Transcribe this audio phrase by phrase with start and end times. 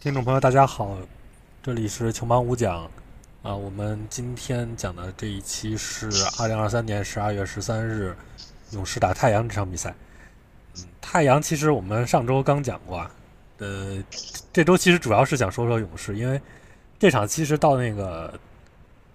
[0.00, 0.96] 听众朋友，大家好，
[1.62, 2.90] 这里是球盲五讲
[3.42, 3.54] 啊。
[3.54, 8.16] 我们今天讲的这一期是二零二三年十二月十三日
[8.70, 9.94] 勇士打太阳这场比赛。
[10.78, 13.06] 嗯，太阳其实我们上周刚讲过，
[13.58, 14.02] 呃，
[14.50, 16.40] 这周其实主要是想说说勇士，因为
[16.98, 18.32] 这场其实到那个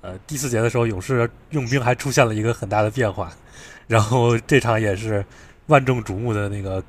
[0.02, 3.33] 呃第四节的时候，勇士用兵还出现了一个很大的变化，
[3.88, 5.25] 然后这场也是
[5.65, 6.83] 万众瞩目的那个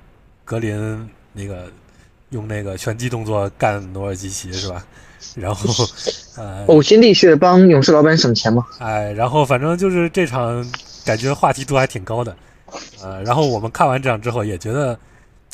[0.44, 1.72] 格林那个。
[2.30, 4.84] 用那个拳击动作干努尔基奇是吧？
[5.34, 5.84] 然后，
[6.36, 8.64] 呃，呕心沥血帮勇士老板省钱嘛。
[8.78, 10.64] 哎，然后反正就是这场
[11.04, 12.36] 感觉话题度还挺高的，
[13.02, 14.98] 呃，然后我们看完这场之后也觉得，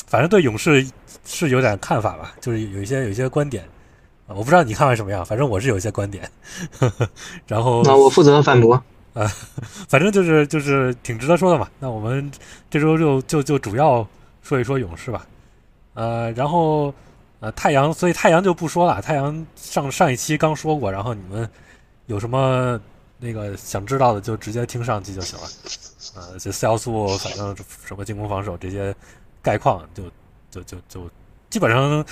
[0.07, 0.87] 反正对勇士
[1.25, 3.65] 是有点看法吧，就是有一些有一些观点，
[4.27, 6.31] 我不知道你看完什么样，反正我是有一些观点。
[6.79, 7.09] 呵 呵
[7.47, 8.75] 然后，那我负责反驳。
[9.15, 9.31] 啊，
[9.89, 11.69] 反正就是就是挺值得说的嘛。
[11.81, 12.31] 那我们
[12.71, 14.07] 这周就就就主要
[14.43, 15.27] 说一说勇士吧。
[15.95, 16.95] 呃，然后，
[17.41, 19.03] 呃，太阳，所以太阳就不说了。
[19.03, 21.47] 太阳上上一期刚说过，然后你们
[22.07, 22.81] 有什么
[23.19, 25.45] 那个想知道的，就直接听上期就行了。
[26.15, 28.95] 呃，这四要素，反正什么进攻、防守这些
[29.43, 30.05] 概况，就
[30.51, 31.11] 就就就
[31.51, 32.03] 基本上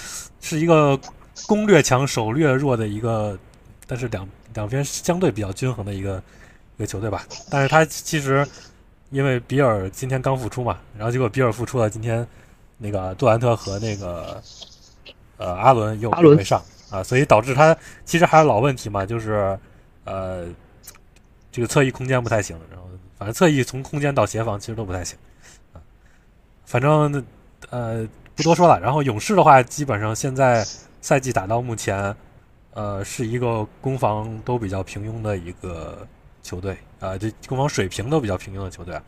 [0.43, 0.99] 是一个
[1.47, 3.39] 攻略强、守略弱的一个，
[3.87, 6.23] 但是两两边相对比较均衡的一个
[6.77, 7.25] 一个球队吧。
[7.51, 8.47] 但是他其实
[9.09, 12.27] 因为比尔今天刚复出嘛，然后结果比尔复出了，今天。
[12.83, 14.43] 那个杜兰特和那个
[15.37, 19.59] 呃阿伦又没上啊，所以导致他其实还是老问题嘛，就是
[20.05, 20.49] 呃
[21.53, 25.19] 这个侧翼空间不太行，然后反正侧翼从空间到协防其实都不太行
[25.75, 25.77] 啊。
[26.65, 27.23] 反正
[27.69, 28.81] 呃不多说了。
[28.81, 30.65] 然后勇士的话，基本上现在
[31.03, 32.17] 赛季打到目前，
[32.73, 36.07] 呃是一个攻防都比较平庸的一个
[36.43, 38.99] 球队啊，这攻防水平都比较平庸的球队，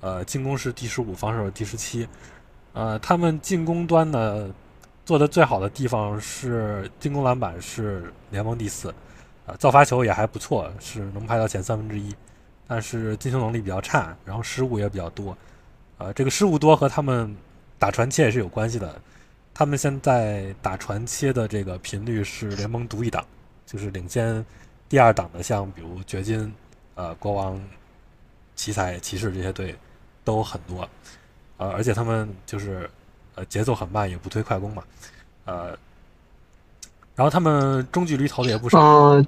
[0.00, 2.08] 呃进攻是第十五，防守是第十七。
[2.80, 4.48] 呃，他们进攻端呢
[5.04, 8.88] 做的最好的地方是进攻篮板是联盟第四，
[9.44, 12.14] 啊，造罚球也还不错，是能排到前三分之一，
[12.66, 15.36] 但是进球能力比较差，然后失误也比较多，
[15.98, 17.36] 呃，这个失误多和他们
[17.78, 18.98] 打传切也是有关系的，
[19.52, 23.22] 他们现在打传切的这个频率是联盟独一档，
[23.66, 24.42] 就是领先
[24.88, 26.50] 第二档的，像比如掘金、
[26.94, 27.60] 呃国王、
[28.56, 29.76] 奇才、骑士这些队
[30.24, 30.88] 都很多。
[31.60, 32.88] 呃，而且他们就是，
[33.34, 34.82] 呃，节奏很慢，也不推快攻嘛，
[35.44, 35.76] 呃，
[37.14, 38.80] 然后他们中距离投的也不少。
[38.80, 39.26] 啊，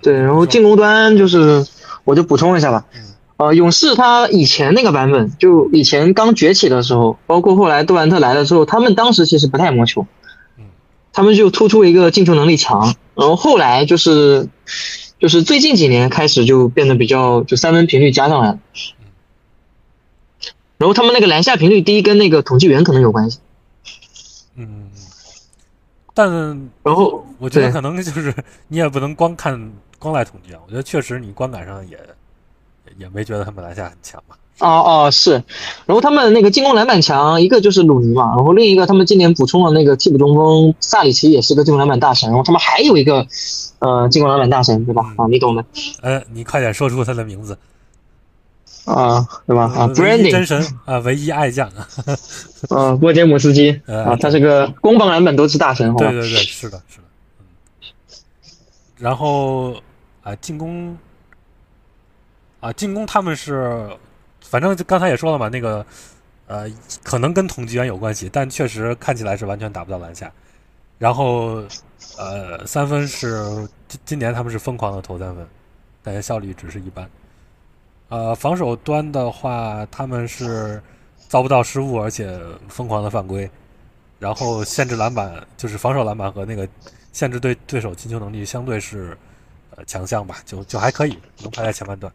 [0.00, 1.66] 对，然后进攻端就是，
[2.04, 2.86] 我就补充一下吧。
[3.36, 10.06] 呃，勇士他以前那个版本，就以前刚崛起的时候，包括后来杜兰特来了之后，他们当时其实不太磨球，
[11.12, 14.48] 他们就突出一个进球能力强，然后后来就是，
[15.18, 18.58] 就是最近几年开始就变得比较，就三分频率加上来了。
[20.78, 23.38] 然后他们那个篮下频率低，跟那个统计员可能有关系。
[24.56, 24.90] 嗯，
[26.14, 26.30] 但
[26.82, 28.34] 然后我觉得可能就是
[28.68, 31.98] 你也不能光看光来统计啊，我觉得确实你观感上也
[32.98, 34.36] 也没觉得他们篮下很强吧。
[34.58, 35.32] 哦哦是，
[35.84, 43.26] 然后他们那个进攻篮板强，一个就是鲁尼嘛，然后另一个他们今年补充了那个替补中锋萨里奇，也是个进攻篮板大神，然后他们还有一个
[43.80, 45.14] 呃进攻篮板大神，对吧？
[45.18, 45.62] 啊，你懂的。
[46.00, 47.58] 呃，你快点说出他的名字。
[48.86, 49.64] 啊，对吧？
[49.64, 51.86] 啊，Branding 真神啊，唯一爱将啊，
[52.70, 57.04] 啊，波杰姆斯基啊，他是个攻防篮板都是大神，对对对，是的，是的，
[57.40, 57.44] 嗯。
[58.98, 59.74] 然后
[60.22, 60.96] 啊，进攻
[62.60, 63.90] 啊，进攻他们是，
[64.40, 65.84] 反正刚才也说了嘛，那个
[66.46, 66.70] 呃，
[67.02, 70.32] 可能跟统计员有关系，但确实看起来是完全打不到篮下。
[70.98, 71.62] 然后
[72.16, 75.46] 呃，三分是今今年他们是疯狂的投三分，
[76.02, 77.10] 但是效率只是一般。
[78.08, 80.80] 呃，防守端的话，他们是
[81.26, 83.50] 遭不到失误，而且疯狂的犯规，
[84.20, 86.68] 然后限制篮板，就是防守篮板和那个
[87.12, 89.18] 限制对对手进球能力相对是
[89.74, 92.12] 呃强项吧，就就还可以，能排在前半段。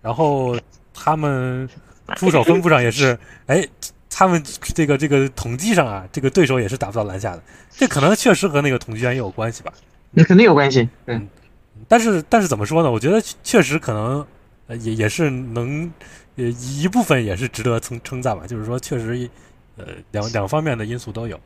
[0.00, 0.56] 然后
[0.94, 1.68] 他们
[2.16, 3.18] 出手分布上也是，
[3.48, 3.68] 哎，
[4.08, 4.42] 他们
[4.74, 9.70] 这个这个统计上啊，这个对手也是打不到篮下的，这可能确实和那个统计员也有关系吧？
[10.10, 11.28] 那肯定有关系，嗯。
[11.86, 12.90] 但是但是怎么说呢？
[12.90, 14.26] 我觉得确实可能。
[14.76, 15.90] 也也是能，
[16.36, 18.46] 呃，一部分也是值得称称赞吧。
[18.46, 19.28] 就是说，确实，
[19.76, 21.38] 呃，两两方面的因素都有。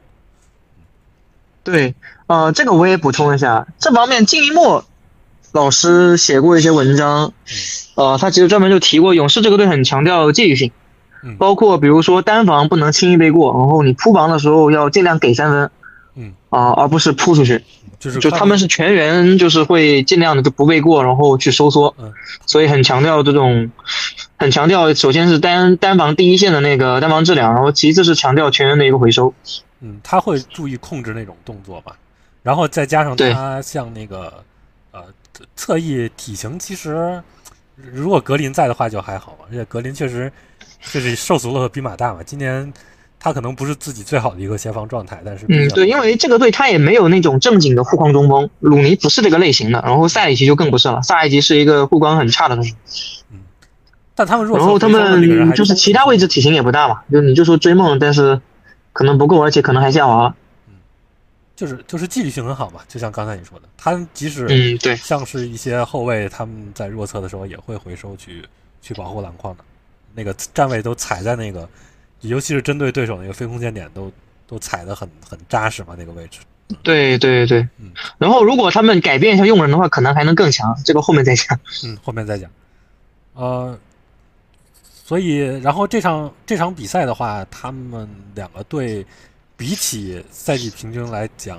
[1.64, 1.94] 对，
[2.28, 4.84] 呃，这个我也补充一下，这方面金一墨
[5.52, 7.32] 老师写过一些文章，
[7.96, 10.70] 呃，他其实专门就提过，勇士这个队很强调纪律性，
[11.38, 15.70] 包括比如说单防不能轻易背过，然后你扑防的时候要尽量给三分，
[16.14, 17.64] 嗯，啊，而不是扑出去。
[17.98, 22.12] 就是就他们是全员，就是会尽量的就不背过，然后去收缩，嗯
[22.46, 23.70] 所以很强调这种，
[24.38, 29.32] 很强调，首先是单单防第一线的那个单防质量，然后其次是强调全员的一个回收。
[29.81, 31.96] 嗯，他会注意控制那种动作吧，
[32.43, 34.32] 然后再加上他像那个
[34.93, 35.02] 呃
[35.54, 37.22] 侧翼体型，其实
[37.93, 40.32] 如果格林在的话就还好，而且格林确实
[40.93, 42.22] 就是瘦足了和比马大嘛。
[42.22, 42.72] 今年
[43.19, 52.75] 他可能不是自己最好的一个协防状态，但是嗯，对，因为这个队他也没有那种正经的护框中锋，鲁尼不是这个类型的，然后塞里奇就更不是了，塞里奇是一个护框很差的东西。
[53.33, 53.41] 嗯，
[54.15, 58.41] 但他们然后他们就是其他位置体型也不大嘛，就你就说追梦，但是
[58.93, 60.37] 可能不够，而且可能还下滑了。
[61.57, 68.45] 就是就是纪律性很好嘛，就像刚才你说的，他即使嗯对，像是一些后卫，他们在弱侧的时候也会回收去
[68.83, 69.65] 去保护篮筐的，
[70.15, 71.67] 那个站位都踩在那个，
[72.21, 74.13] 尤其是针对对手那个非空间点，都
[74.47, 76.41] 都踩得很很扎实嘛，那个位置。
[76.83, 77.93] 对对对，嗯。
[78.19, 81.59] 然后如果他们改变一下用人的话，可能还能更强，这个后面再讲。
[81.85, 82.51] 嗯，后面再讲。
[83.35, 83.79] 呃，
[85.05, 89.07] 所以然后这场这场比赛的话，他们两个队。
[89.59, 91.59] 比起赛季平均来讲，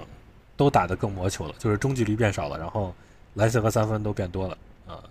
[0.55, 2.93] 都打得更磨球了，就是中距离变少了，然后
[3.33, 4.55] 篮下和三分都变多了
[4.85, 5.03] 呃。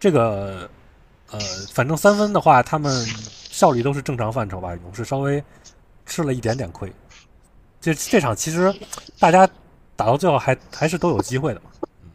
[0.00, 0.68] 这个
[1.30, 1.38] 呃，
[1.72, 3.06] 反正三分的话，他们
[3.60, 4.74] 效率都是正常范畴吧。
[4.74, 5.44] 勇士稍微
[6.06, 6.90] 吃了一点点亏。
[7.78, 8.74] 这这场其实
[9.18, 9.46] 大家
[9.96, 11.66] 打到最后还还是都有机会的嘛。
[12.02, 12.10] 嗯。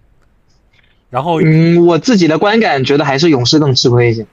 [1.11, 4.25] 然后嗯，我自己的观感觉得还是勇士更吃亏一些，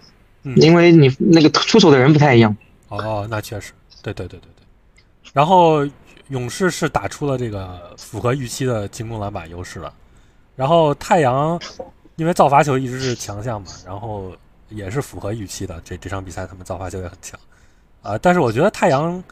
[0.45, 2.57] 嗯因为你那个出手的人不太一样。
[2.89, 3.73] 哦，那确实。
[4.03, 5.03] 对对对对对，
[5.35, 5.87] 然后
[6.29, 9.93] 勇士是打出了这个符合预期的进攻篮板优势了，
[10.57, 11.61] 然后太阳
[12.17, 14.33] 因为造罚球一直是强项嘛，然后
[14.75, 15.81] 也是符合预期的。
[15.85, 17.39] 这这场比赛他们造罚球也很强
[18.03, 19.23] 啊，但是我觉得太阳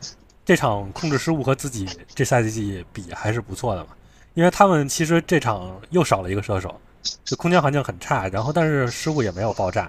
[0.44, 3.88] 这场控制失误和自己这赛季比还是不错的嘛，
[4.34, 6.80] 因为他们其实这场又少了一个射手，
[7.24, 9.88] 就空间环境很差，然后但是失误也没有爆炸，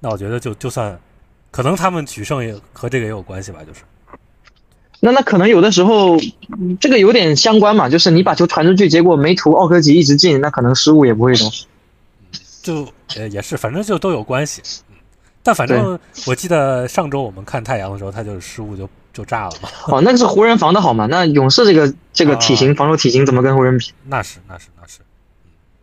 [0.00, 0.98] 那我觉得就就算
[1.50, 3.82] 可能他们取胜也和这个也有关系吧，就是。
[5.00, 6.16] 那那可能有的时候，
[6.80, 11.50] 这个有点相关嘛，就是你把球传出去，结果没图奥科吉一直进，那可能失误也不会多。
[12.62, 14.62] 就呃也是，反正就都有关系。
[15.44, 19.68] 嗯，但反正我记得上周我们看太阳的时候，他就是失误就就炸了嘛。
[19.88, 21.06] 哦，那个是湖人防的好嘛？
[21.06, 23.92] 那勇士这个这个体型防守体型怎么跟湖人比？
[24.06, 25.00] 那是那是那是，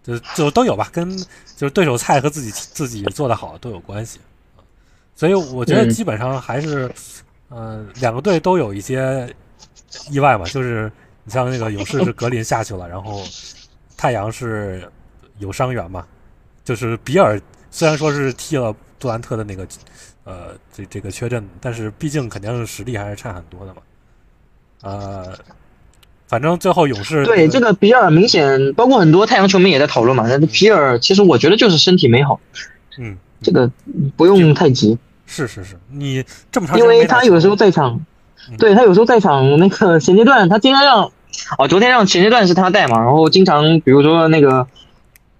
[0.03, 1.15] 就就都有吧，跟
[1.55, 4.19] 就是对手菜和自己自己做的好都有关系。
[5.15, 6.91] 所以我觉得基本上还是。
[7.53, 9.29] 嗯，两个队都有一些
[10.09, 10.89] 意外嘛，就是
[11.25, 13.21] 你像那个勇士是格林下去了，然后
[13.97, 14.89] 太阳是
[15.37, 16.07] 有伤员嘛，
[16.63, 17.37] 就是比尔
[17.69, 19.67] 虽然说是踢了杜兰特的那个
[20.23, 23.81] 呃这这个缺阵，但是毕竟肯定是实力还是差很多的嘛。
[24.83, 25.35] 呃，
[26.27, 32.39] 反正最后勇士对这个比尔明显，包括很多太阳球迷也在讨论嘛，那皮尔其实我觉得就是身体没好，
[32.97, 33.69] 嗯，这个
[34.15, 34.97] 不用太急。
[35.25, 38.05] 是是是，你这么长因为他有时候在场，
[38.57, 41.11] 对他有时候在场那个衔接段，他经常让，
[41.57, 44.67] 哦，昨天让衔接段是他带嘛，然后经常比如说那个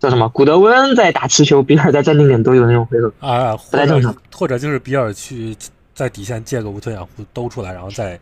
[0.02, 4.14] 叫什么古德温在打持球，比尔在暂定点都有那种回合啊，不太正常。
[4.34, 5.56] 或者就是比尔去
[5.94, 8.20] 在底线借个无球掩护兜出来，然后再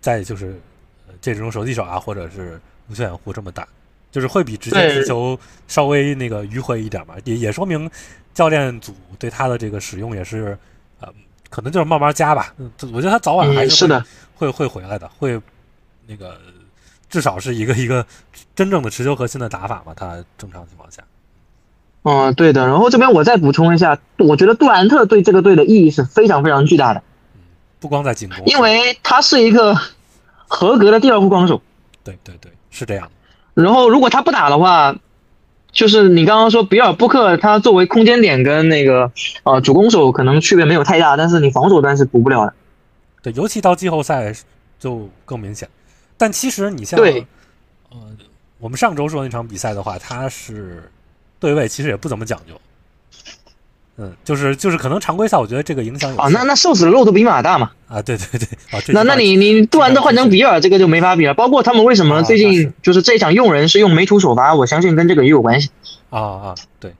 [0.00, 0.58] 再就是
[1.20, 2.58] 这种手递手啊，或者是
[2.88, 3.68] 无球掩护这么打，
[4.10, 5.38] 就是会比直接持球
[5.68, 7.90] 稍微那个迂回一点嘛，也也说明
[8.32, 10.56] 教练组对他的这个使用也是。
[11.48, 13.86] 可能就是慢慢加吧，嗯，我觉得他早晚还是
[14.34, 15.40] 会会回来的，会
[16.04, 16.36] 那个
[17.08, 18.04] 至少是一个一个
[18.56, 21.02] 真正的持球核心的打法嘛，他正常情况下。
[22.08, 22.66] 嗯，对的。
[22.66, 27.02] 然后这边我再补充一下，我觉得杜兰特对这个队的意义是非常非常巨大的。
[27.34, 27.40] 嗯，
[27.80, 29.76] 不光在进攻，因为他是一个
[30.46, 31.60] 合格的第二护光手。
[32.04, 33.10] 对对对，是这样
[33.54, 34.96] 然后如果他不打的话。
[35.72, 42.54] 就是你刚刚说比尔布克，他作为空间点跟那个呃主攻手可能区别没有太大，但是你防守端是补不了的。
[43.20, 44.34] 对，尤其到季后赛
[44.78, 45.68] 就更明显。
[46.16, 47.98] 但其实你像呃
[48.58, 50.90] 我们上周说那场比赛的话，他是
[51.38, 52.54] 对位其实也不怎么讲究。
[53.98, 56.28] 嗯，就是就是可能常规赛，我觉得这个影响有啊。
[56.28, 57.70] 那那瘦死的肉都比马大嘛？
[57.88, 58.46] 啊，对对对。
[58.70, 61.32] 啊，那那你你杜兰特换成比尔，这个就没法比了。
[61.32, 65.70] 包括他们为什么最近就是这一场用人是用梅图首发，我相信跟这个也有关系。
[66.10, 66.92] 啊啊，对。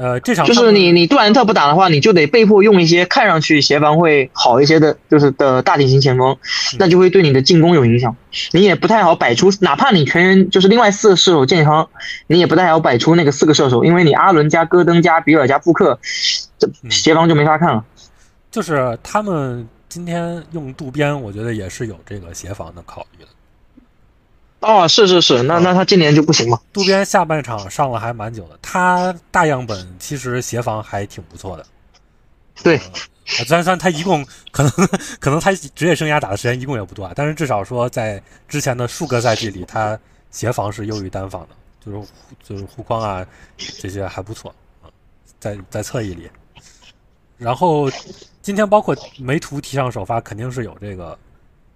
[0.00, 6.38] 呃，这场就是你你杜兰特不打的话，你就得被迫用一些看上去协防会好一些的，就是的大体型前锋，
[6.78, 8.16] 那就会对你的进攻有影响。
[8.52, 11.86] 你也不太好摆出，哪怕你全员就是另外四个射手健康，
[12.28, 15.98] 你也不太好摆出那个四个射手，因为你阿伦加戈登加比尔加布克，
[16.58, 17.84] 这协防就没法看了。
[18.50, 23.30] 就是他们今天用渡边，我觉得也是有这个协防的考虑的。
[24.60, 26.60] 哦，是是是，那那他今年就不行嘛？
[26.72, 31.66] 渡边下半场上了还蛮久的，他大样本其实协防还挺不错的。
[32.62, 32.78] 对，
[33.24, 34.70] 虽然虽然他一共可能
[35.18, 39.98] 可能他职业生涯打的时间一共也不多啊，但是至少说在之前的数个赛季里，他
[40.30, 41.48] 协防是优于单防的，
[41.84, 42.08] 就是
[42.42, 43.26] 就是护框啊
[43.56, 44.92] 这些还不错啊，
[45.38, 46.30] 在在侧翼里。
[47.38, 47.90] 然后
[48.42, 51.18] 今天包括梅图提上首发，肯定是有这个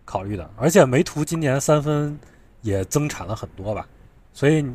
[0.04, 2.18] 考虑的，而且梅图今年三分
[2.64, 3.86] 也增产了很多吧，
[4.32, 4.66] 所以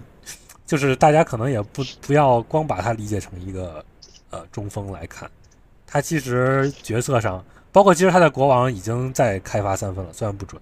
[0.66, 3.84] 就是大家可能也不不要光把它理解成一个
[4.30, 5.30] 呃中锋来看。
[5.86, 10.62] 他其实角色上，包括其实他在国王已经在开发三分了，虽然不准。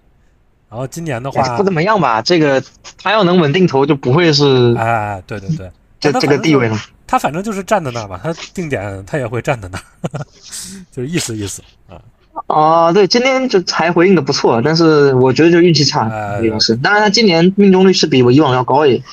[0.69, 2.21] 然后今年的话不怎么样吧？
[2.21, 2.63] 这个
[2.97, 5.69] 他要能稳定投，就不会是哎，对对对，
[5.99, 6.79] 这这个地位了。
[7.05, 10.25] 他反正就是站在那儿吧，他定点他也会站在那儿，
[10.91, 12.01] 就是意思意思啊。
[12.45, 16.75] 啊，对，今天就才回应的不错，但是我觉得就运气差，李老师。
[16.75, 19.03] 当然他今年命中率是比我以往要高一点。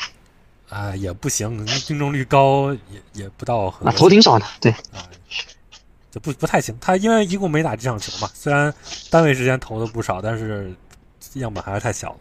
[0.69, 1.51] 啊，也不行，
[1.89, 3.75] 命中率高也也不到。
[3.83, 4.71] 啊，投挺少的，对。
[4.73, 5.03] 啊。
[6.13, 8.73] 就不不太行，他因为一共没打这场球嘛，虽然
[9.11, 10.73] 单位时间投的不少，但是
[11.33, 12.17] 样本还是太小了，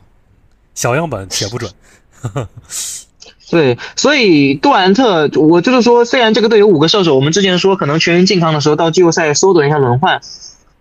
[0.74, 1.72] 小样本且不准。
[3.52, 10.20] 对，所以杜兰特，我就是说，虽然这个队有五个射手，我们之前说可能全员健康的时候到季后赛缩短一下轮换，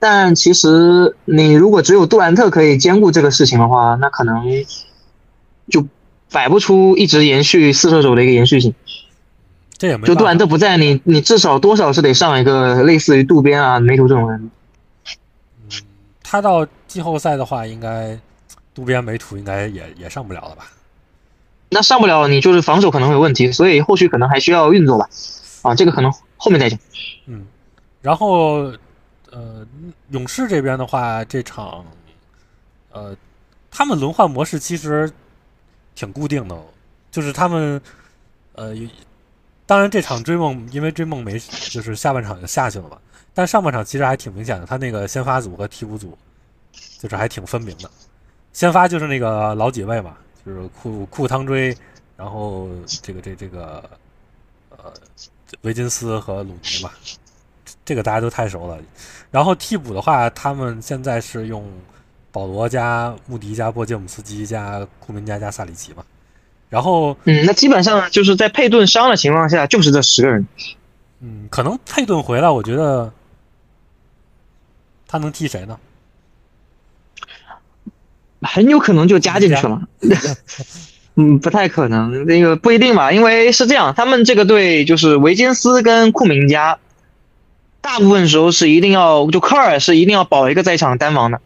[0.02, 4.44] 但其实你如果只有杜兰特可以兼顾这个事情的话，那可能
[5.70, 5.86] 就
[6.32, 8.74] 摆不出一直延续四射手的一个延续性。
[9.78, 14.50] 这也没就杜兰特不在，你你至少多少是得上一个类似于渡边啊、梅图这种人。
[15.70, 15.70] 嗯，
[16.24, 18.18] 他到季后赛的话，应该
[18.74, 20.66] 渡边、梅图应该也也上不了了吧？
[21.68, 25.08] 那上不了，你就是防守可能会有问题，所以后续可能还需要运作吧。
[25.62, 26.76] 啊，这个可能后面再讲。
[27.26, 27.46] 嗯，
[28.00, 28.72] 然后
[29.30, 29.66] 呃，
[30.10, 31.84] 勇士这边的话，这场
[32.90, 33.16] 呃，
[33.70, 35.10] 他们轮换模式其实
[35.94, 36.58] 挺固定的，
[37.10, 37.80] 就是他们
[38.54, 38.76] 呃。
[39.64, 41.38] 当然，这场追梦因为追梦没，
[41.70, 42.98] 就是下半场就下去了嘛。
[43.32, 46.18] 但上半场其实还挺明显的，他那个先发组和替补组
[46.98, 47.90] 就是还挺分明的。
[48.52, 51.74] 先发就是那个老几位嘛，就是库库汤追，
[52.16, 52.68] 然后
[53.00, 53.88] 这个这这个
[54.70, 54.92] 呃
[55.62, 56.90] 维金斯和鲁尼嘛，
[57.84, 58.78] 这个大家都太熟了。
[59.30, 61.64] 然后替补的话，他们现在是用
[62.30, 66.04] 保罗加穆迪加波杰姆斯基加库明加加萨里奇嘛。
[66.68, 70.46] 然后，嗯，那基本上就是在佩顿伤的情况下，就是这十个人。
[71.20, 73.12] 嗯，可能佩顿回来，我觉得
[75.06, 75.78] 他能踢谁呢？
[78.40, 79.82] 很有可能就加进去了。
[81.14, 86.78] 嗯，不太可能，那个不一定吧，因为是这样，他们这个队就是维金斯跟库明加，
[87.82, 91.42] 大部分时候是一定要就科尔是一定要保一个在场单防的，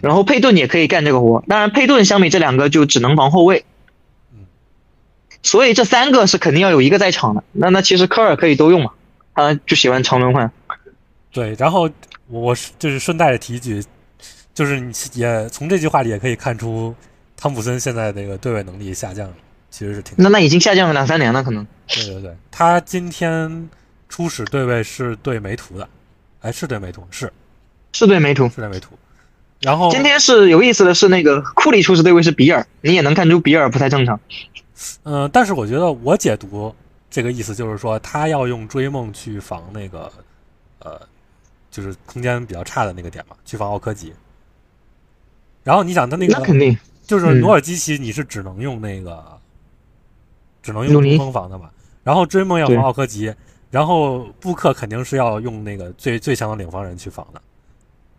[0.00, 1.44] 然后佩顿也可以干这个活。
[1.46, 3.66] 当然，佩顿相比这两个就只能防后卫。
[5.42, 8.92] 所以这三个是肯定要有一个在场的，那那其实科尔可以都用嘛，
[9.34, 10.50] 他就喜欢长轮换。
[11.32, 11.90] 对，然后
[12.28, 13.82] 我是就是顺带着提一句，
[14.54, 16.94] 就是你也从这句话里也可以看出，
[17.36, 19.28] 汤普森现在这个对位能力下降，
[19.68, 20.14] 其实是挺。
[20.16, 21.66] 那那已经下降了两三年了，可能。
[21.88, 23.68] 对对对，他今天
[24.12, 25.88] 初始对位是对梅图的，
[26.42, 27.32] 哎，是对梅图，是
[27.94, 28.90] 是对梅图，是对梅图。
[29.62, 34.20] 然后今天是有意思的是，那个库里初始对位是比尔，你也能看出比尔不太正常。
[35.04, 36.74] 嗯，但是我觉得我解读
[37.10, 40.12] 这个意思就是说，他要用追梦去防那个，
[40.80, 41.00] 呃，
[41.70, 44.12] 就是空间比较差的那个点嘛，去防奥科吉。
[45.64, 46.76] 然后你想他那个，那肯定
[47.06, 49.24] 就是努尔基奇，你是只能用那个，
[50.62, 51.70] 只能用中锋防的嘛。
[52.04, 53.32] 然后追梦要防奥科吉，
[53.72, 57.40] 然后布克肯定是要用那个最最强的领防人去防的，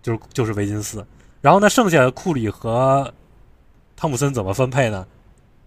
[0.02, 1.06] 就是就是维金斯。
[1.42, 3.14] 然后呢剩下的库里和
[3.96, 5.06] 汤普森怎么分配呢？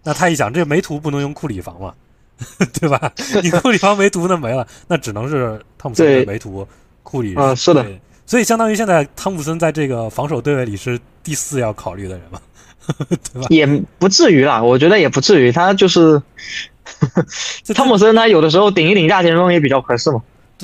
[0.03, 1.93] 那他一想，这梅图不能用库里防嘛，
[2.79, 3.11] 对吧？
[3.41, 6.67] 你库里防梅图那没了，那只能是汤普森梅图，
[7.01, 7.85] 库里啊，是的。
[8.25, 12.41] 所以相当于现在汤普森在这个防守队位里是第四要考虑的人嘛，
[13.07, 13.47] 对吧？
[13.49, 13.65] 也
[13.97, 15.49] 不至于啦，我觉得也不至于。
[15.49, 16.21] 他就是
[17.75, 20.21] 汤普森，他有的时候顶一顶大前锋也比较合适嘛。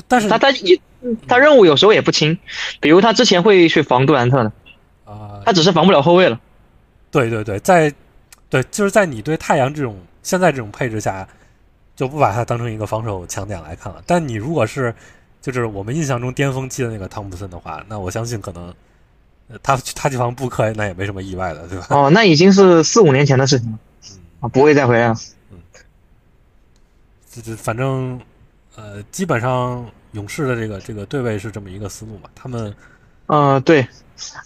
[0.07, 0.79] 但是他他也
[1.27, 2.37] 他任务有时候也不轻，
[2.79, 4.51] 比如他之前会去防杜兰特的
[5.05, 6.39] 啊，他只是防不了后卫了。
[7.11, 7.93] 对对对，在。
[8.49, 11.27] 对，就是在你对太阳这种现在这种配置下，
[11.95, 13.99] 就不把它当成一个防守强点来看了。
[14.05, 14.93] 但你如果是，
[15.41, 18.71] 就是我们印象中巅峰期的那个汤普森的话，那我相信可能，
[19.63, 21.87] 他他去防布克那也没什么意外的，对吧？
[21.89, 23.79] 哦，那已经是四五年前的事情了，
[24.41, 25.15] 啊，不会再回来了。
[27.35, 28.19] 嗯，就是反正，
[28.75, 32.73] 呃，基本上勇士的这个这个对位是这么一个思路嘛，他们，
[33.27, 33.87] 嗯，对。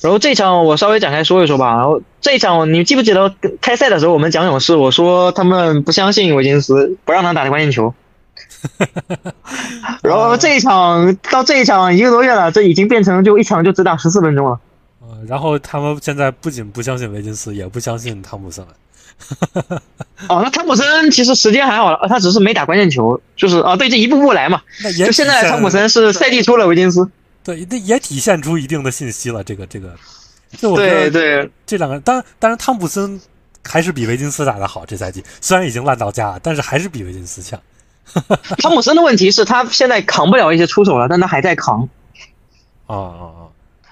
[0.01, 1.75] 然后这场我稍微展开说一说吧。
[1.75, 7.93] 然后这场你记不记得开赛的时候我们讲勇士，我说他们不相信维金斯，不让他打关键球。
[10.01, 14.59] 然后这一场到这一场一个多月了，这已经变成就一场就只打十四分钟了。
[15.01, 18.71] 呃，然后他们现在不仅不相信维金斯，也不相信汤普森了。
[20.29, 24.61] 哦，那汤普森其实时间还好了，他只是没打关键球，就是啊，对，这一步步来嘛。
[24.81, 27.09] 那也就现在汤普森是赛季初了维金斯。
[27.43, 29.43] 对，那也体现出一定的信息了。
[29.43, 29.95] 这个这个，
[30.57, 33.19] 就我对对，这两个，当然当然汤普森
[33.63, 34.85] 还是比维金斯打的好。
[34.85, 37.59] 这赛季虽然已经烂到家了，但是还是比维金斯强。
[38.59, 41.87] 汤普森的问题是他现在扛不了一些出手了，但他还在扛。
[42.85, 43.41] 啊啊啊！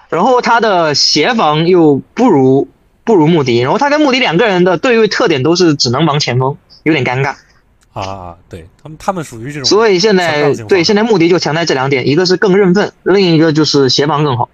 [0.10, 2.67] 然后他的协防又不如
[3.06, 7.36] 不如穆迪，然后他跟穆迪两个人的对位特点都是只能忙前锋，有点尴尬。
[7.94, 8.38] 啊啊！
[8.50, 9.64] 对他们，他们属于这种。
[9.64, 14.50] 所以现在对现在穆迪就强在这两点，一个是更认份，另一个就是协防更好。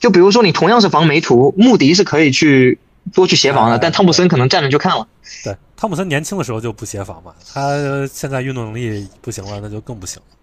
[0.00, 2.78] 就比如说你同样是防梅图，穆迪是可以去
[3.12, 5.06] 多去协防的，但汤普森可能站着就看了。
[5.44, 10.36] 对，汤普森年轻的时候就不协防嘛，他现在运动能力不行了，那就更不行了。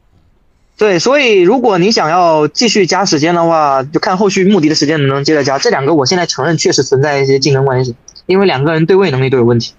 [0.80, 5.60] 对，所以如果你想要继续加时间的话，就看后续穆迪的时间能不能接着加。
[5.60, 9.74] 这两个我现在承认确实存在一些竞争关系，因为两个人对位能力都有问题。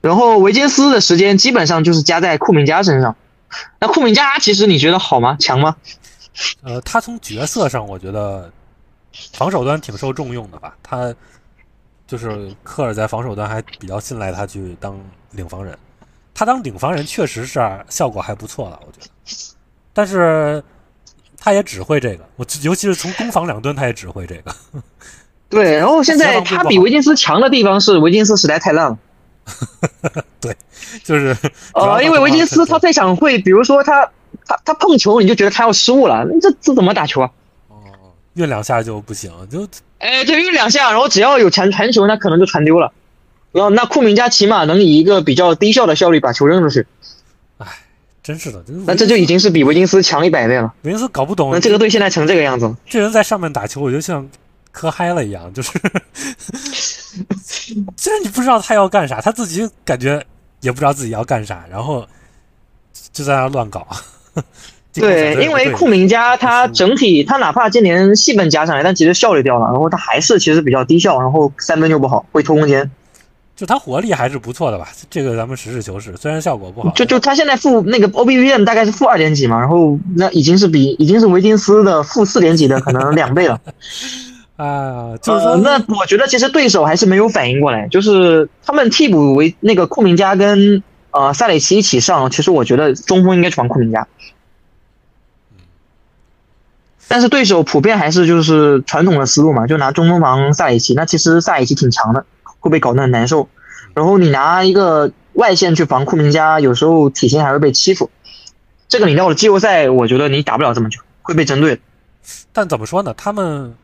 [0.00, 3.14] 然后维金斯的时间基本上就是加在库明加身上，
[3.78, 5.36] 那库明加其实你觉得好吗？
[5.38, 5.76] 强吗？
[6.62, 8.50] 呃，他从角色上我觉得
[9.34, 11.14] 防守端挺受重用的吧，他
[12.06, 14.98] 就是科尔在防守端还比较信赖他去当
[15.32, 15.76] 领防人，
[16.34, 19.08] 他当领防人确实是效果还不错了，我觉得，
[19.92, 20.62] 但是
[21.38, 24.54] 他也只会这个，我尤其是从攻防两端他也只会这个。
[25.48, 28.98] 对，然后现在他比维金斯强的地方是维金斯实在太烂了。
[30.40, 30.56] 对，
[31.04, 31.36] 就是
[31.74, 34.10] 呃，因为维金斯他在场会，比如说他
[34.46, 37.30] 他他碰球，你就觉得他要失误了，这这怎么打球啊？
[37.68, 37.76] 哦，
[38.32, 42.90] 运两下就不行，就哎，对，运两下，然后只要有传传球，那可能就传丢了。
[43.54, 46.84] 然后那库明加起码能以一个比较低效的效率把球扔出去。
[47.58, 47.66] 哎，
[48.20, 50.74] 真是的，那这就已经是比维金斯强一百倍了。
[50.82, 54.28] 维金斯搞不懂，那这个队现在成这个样子，这人在上面打球，我就像
[54.72, 55.70] 磕嗨了一样，就是。
[57.96, 60.20] 虽然你不知道他要干啥，他自己感觉
[60.60, 62.04] 也不知道自己要干啥，然后
[63.12, 63.86] 就在那乱搞。
[64.92, 72.90] 对，因为库明加他整体他哪怕今年戏份加上来，但其实效率掉了，然后他还是其实比较低效，然后三分又不好，会拖空间。
[73.56, 74.88] 就他活力还是不错的吧？
[75.08, 76.90] 这个咱们实事求是，虽然效果不好。
[76.90, 83.60] 就就他现在负那个 OBVM 大概是负二点几嘛，然后那已经是比已经是维金斯的负四点几的可能两倍了。
[84.56, 94.06] 啊，就是说，那我觉得其实对手还是没有反应过来，就是他们替补为那个库明加跟呃萨里奇一起上，其实我觉得中锋应该防库明加，
[97.08, 102.24] 但是对手普遍还是就是传统的思路嘛，就拿中锋防萨里奇，那其实萨里奇挺强的，
[102.64, 103.50] 会被搞得很难受。
[103.92, 108.10] 然后你拿一个外线去防库明加，有时候体型还会被欺负。
[108.88, 111.78] 这个你到了季后赛，我觉得你打不了这么久，会被针对。
[112.54, 113.12] 但怎么说呢？
[113.14, 113.74] 他们。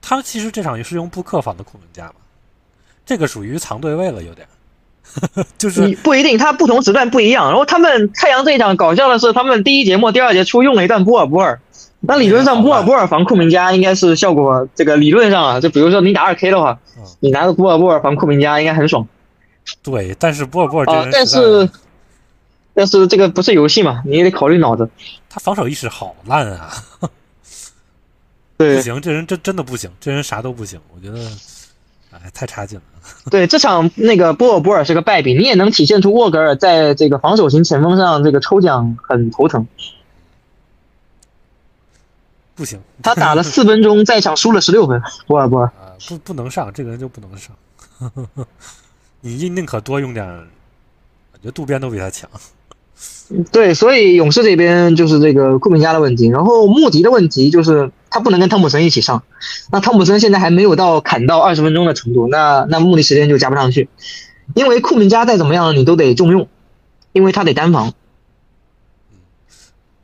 [0.00, 2.14] 他其实这场也是用布克防的库明加嘛，
[3.04, 4.48] 这个属于藏对位了，有点，
[5.58, 7.48] 就是不一定，他不同时段不一样。
[7.48, 11.60] 然后他们太阳这一场搞笑的是，他们第一节末、第二节初用了一段波尔波尔，
[12.08, 16.78] 那理论上波尔波尔防库明加应该是效果，这个理论上啊，就比如说你打二 K 的话，
[17.20, 19.06] 你拿个波尔波尔防库明加应该很爽。
[19.82, 21.68] 对，但是波尔波尔啊，但是
[22.72, 24.88] 但是这个不是游戏嘛，你也得考虑脑子。
[25.28, 26.70] 他防守意识好烂啊。
[28.56, 31.20] 对，不行，这人真真的不行，这人啥都不行，我觉得，
[32.10, 32.84] 哎，太差劲了。
[33.30, 39.66] 对，这场那个波尔波尔是个败笔，你也能体现出沃格尔在这个防守型前锋上这个抽奖很头疼。
[42.58, 45.00] 不行，他打了四分钟，在场输了十六分。
[45.28, 47.54] 波尔波尔啊，不不能上，这个人就不能上。
[49.22, 52.28] 你宁可多用点，我觉得渡边都比他强。
[53.52, 59.22] 对，所以勇士这边就是这个库明加的问题，然后穆迪的问题就是他不能跟汤普森一起上，
[59.70, 63.88] 那汤普森现在还没有到砍到二十分钟的程度，那那穆迪时间就加不上去，
[64.54, 66.48] 因为库明加再怎么样你都得重用，
[67.12, 67.94] 因为他得单防。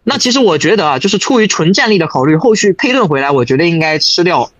[0.05, 4.51] 那其实我觉得啊，就是出于纯战力的考虑，后续佩顿回来，我觉得应该吃掉，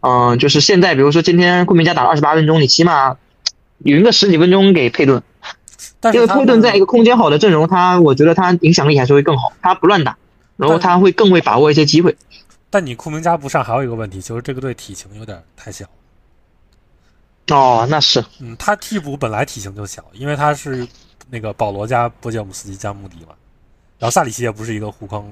[0.00, 3.16] 嗯，就是现在比如说今天库明加打了二十八分钟，你起码
[3.78, 5.22] 匀个十几分钟给佩顿。
[6.12, 10.16] 因为佩顿在一个空间好的阵容，他我觉得他影响力还是会更好，他不乱打，
[10.56, 12.16] 然后他会更会把握一些机会。
[12.70, 15.84] 但你库明加不上，还有一个问题就是这个队体型有点太小。
[17.50, 20.88] 哦，那是，嗯，他替补本来体型就小，因为他是
[21.30, 23.34] 那个保罗加波杰姆斯基加穆迪嘛，
[24.02, 25.24] 然后萨里奇也不是一个护框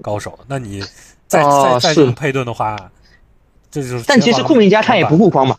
[0.00, 0.80] 高手，那你
[1.26, 2.78] 再再再用佩顿的话，
[3.68, 4.04] 这就是。
[4.06, 5.56] 但其实库明加他也不护框嘛。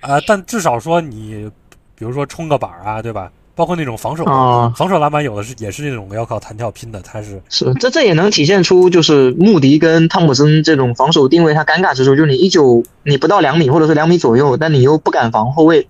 [0.00, 1.50] 啊，但至少说你。
[1.94, 3.30] 比比如说冲个板啊，对吧？
[3.54, 15.86] 包括那种防守，啊，防守篮板有的是也是那种要靠弹跳拼的，他是是这这也能体现出就是穆迪跟汤普森这种防守定位他尴尬之处，就是你一九你不到两米或者是两米左右，但你又不敢防后卫，嗯，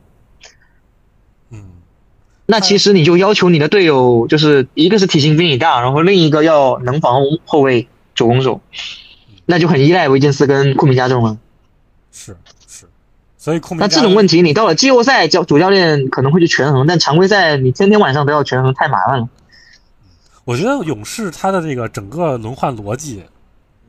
[2.47, 8.61] 那其实你就要求你的队友就是一个是体型比你大，然后另一个要能防后卫主攻手，
[9.47, 11.39] 那就很依赖维金斯跟库明加这种人。
[12.11, 12.87] 是是，
[13.39, 19.29] 所以库明那这种问题，你到了季后赛，教主教练可能会去权衡，但常规赛你天天晚上都要权衡，太麻烦了。
[20.45, 23.23] 我觉得勇士他的这个整个轮换逻辑，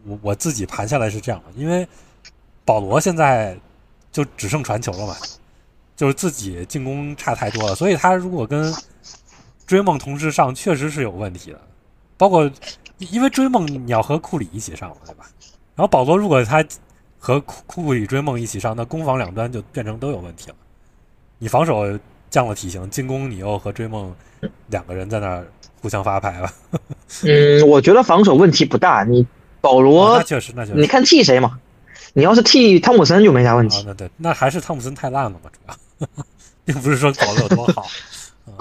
[0.05, 1.87] 我我自己盘下来是这样的，因为
[2.63, 3.57] 保罗现在
[4.11, 5.15] 就只剩传球了嘛，
[6.03, 8.73] 就是自己进攻差太多了，所以他如果跟
[9.65, 11.61] 追梦同时上，确实是有问题的。
[12.17, 12.51] 包括
[12.97, 15.25] 因为追梦你要和库里一起上嘛，对吧？
[15.75, 16.61] 然后保罗如果他
[17.17, 20.55] 和库库里追梦一起上，那攻防两端就变成都有问题了。
[21.39, 21.97] 你防守
[22.29, 24.13] 降了体型，进攻你又和追梦
[24.67, 25.47] 两个人在那儿
[25.81, 26.51] 互相发牌了。
[27.23, 29.05] 嗯， 我觉得防守问题不大。
[29.05, 29.25] 你
[29.61, 30.81] 保哦罗那，确实，那确实。
[30.81, 31.57] 你看替谁嘛？
[32.11, 35.75] 你要是替汤普森就没啥问啊题。，那对，那还是汤普森太烂了嘛，主要，
[36.65, 37.81] 并不是说保罗有多好。
[38.45, 38.51] 啊，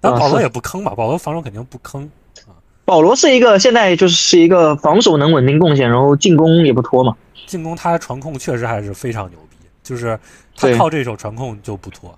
[0.00, 2.10] 但保罗也不坑吧，保罗防守肯定不坑
[2.46, 2.54] 啊。
[2.84, 7.16] 保罗是一个现在就是是一个防守能稳定贡献，然后进攻也不拖嘛。
[7.46, 10.18] 进攻他传控确实还是非常牛逼，就是
[10.56, 12.16] 他靠这手传控就不拖，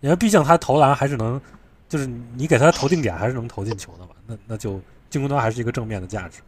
[0.00, 1.40] 因为毕竟他投篮还是能，
[1.88, 6.40] 就是你给他投定点还是能投进球的嘛，那那就进攻端还是一个正面的价值。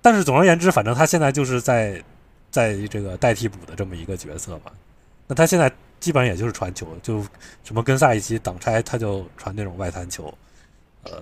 [0.00, 2.02] 但是总而言之，反正他现在就是在
[2.50, 4.72] 在这个代替补的这么一个角色嘛，
[5.32, 7.22] 那他现在基本上也就是传球，就
[7.64, 10.34] 什么跟萨里奇挡拆，他就传那种外弹球，
[11.04, 11.12] 呃，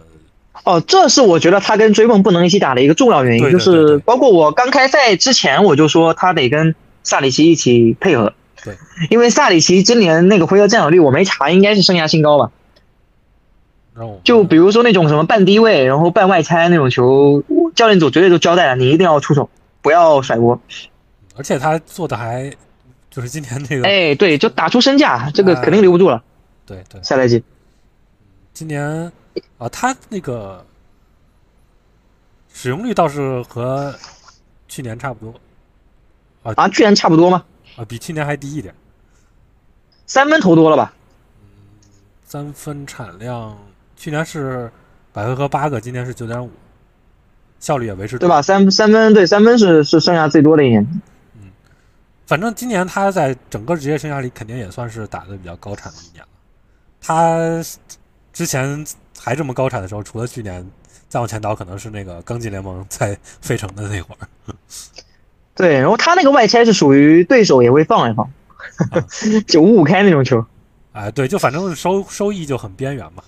[0.64, 8.32] 哦，这是我觉得他跟追梦不能一起打的一个重要原因，对对就是包括我刚开赛之前我就说他得跟萨里奇一起配合。
[8.64, 8.76] 对，
[9.10, 12.50] 因为萨里奇今年那个回合占有率我没查，应该是生涯新高吧。
[14.24, 17.44] 就比如说那种什么半低位，然后半外拆那种球，
[17.76, 19.50] 教练组绝对都交代了，你一定要出手，
[19.82, 20.60] 不要甩锅。
[21.36, 22.50] 而且他做的还
[23.10, 26.22] 就是今年那个，哎，对，就打出身价，这个肯定留不住了。
[26.64, 27.42] 对对，下赛季，
[28.54, 29.10] 今年
[29.58, 30.64] 啊，他那个
[32.52, 33.92] 使用率倒是和
[34.68, 35.34] 去年差不多
[36.44, 37.44] 啊，啊，去年差不多吗？
[37.76, 38.72] 啊，比去年还低一点。
[40.06, 40.92] 三分投多了吧？
[42.24, 43.58] 三分产量
[43.96, 44.70] 去年是
[45.12, 46.48] 百回合八个，今年是九点五，
[47.58, 48.40] 效率也维持对吧？
[48.40, 51.02] 三三分对三分是是剩下最多的一年。
[52.30, 56.28] 反正今年他在整个职业生涯里肯定也算是打的比较高产的一年了。
[57.02, 57.60] 他
[58.32, 58.86] 之前
[59.18, 60.64] 还这么高产的时候，除了去年，
[61.08, 64.54] 再往前倒可能是那个刚进联盟 在费城的那会儿。
[65.56, 68.30] 对，然后他那个外切是属于对手也会放一放，
[69.48, 70.46] 九五五开那种球，
[70.92, 73.24] 哎，对，就反正收收益就很边缘嘛。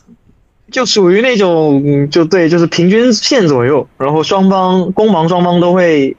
[0.71, 6.17] 就属于那种嗯就对，就是平均线左右，然后双方攻防双方都会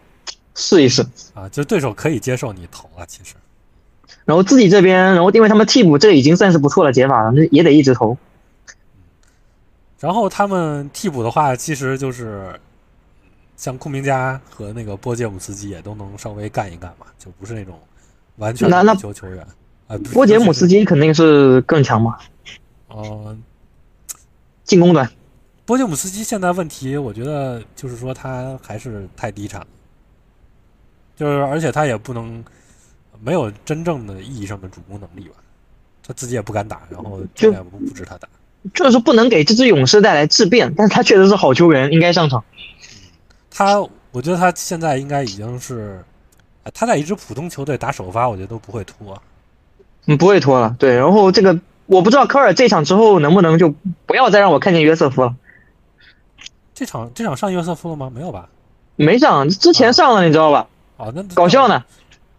[0.55, 3.35] 试一试，啊，就对手可以接受你投啊，其实
[4.25, 8.17] 然后自己这边，然后因为他们替补这已经算是不错的解法了，那也得一直投。
[9.99, 12.59] 然后他们替补的话，其实就是
[13.55, 17.79] 像库明加和那个波杰姆斯基也都能稍微干一干嘛，就不是那种
[18.35, 19.45] 完全的球球员
[19.87, 19.97] 啊。
[20.13, 22.17] 波杰姆斯，基肯定是更强嘛，
[22.89, 23.37] 呃，
[24.63, 25.09] 进攻端。
[25.65, 29.67] 波杰姆斯基现在问题，我觉得就是说他还是太低产了，
[31.23, 32.43] 就是而且他也不能
[33.21, 35.36] 没有真正的意义上的主攻能力吧，
[36.05, 38.27] 他自己也不敢打，然后教就练不不指他打。
[38.73, 42.43] 就是不能给这支勇士带来质变，但是他确实是好球员，应该上场。
[43.49, 43.79] 他，
[44.12, 46.03] 我觉得他现在应该已经是，
[46.63, 49.21] 呃他在一支普通球队打首发，我觉得都不会拖。
[50.07, 50.75] 嗯，不会拖了。
[50.77, 53.73] 对，然后这个我不知道科尔这场之后能不能就
[54.05, 55.33] 不要再让我看见约瑟夫了。
[56.73, 58.12] 这场这场上约瑟夫了吗？
[58.13, 58.49] 没有吧？
[58.97, 60.67] 没上，之前上了，你知道吧？
[60.97, 61.84] 哦，那搞笑呢。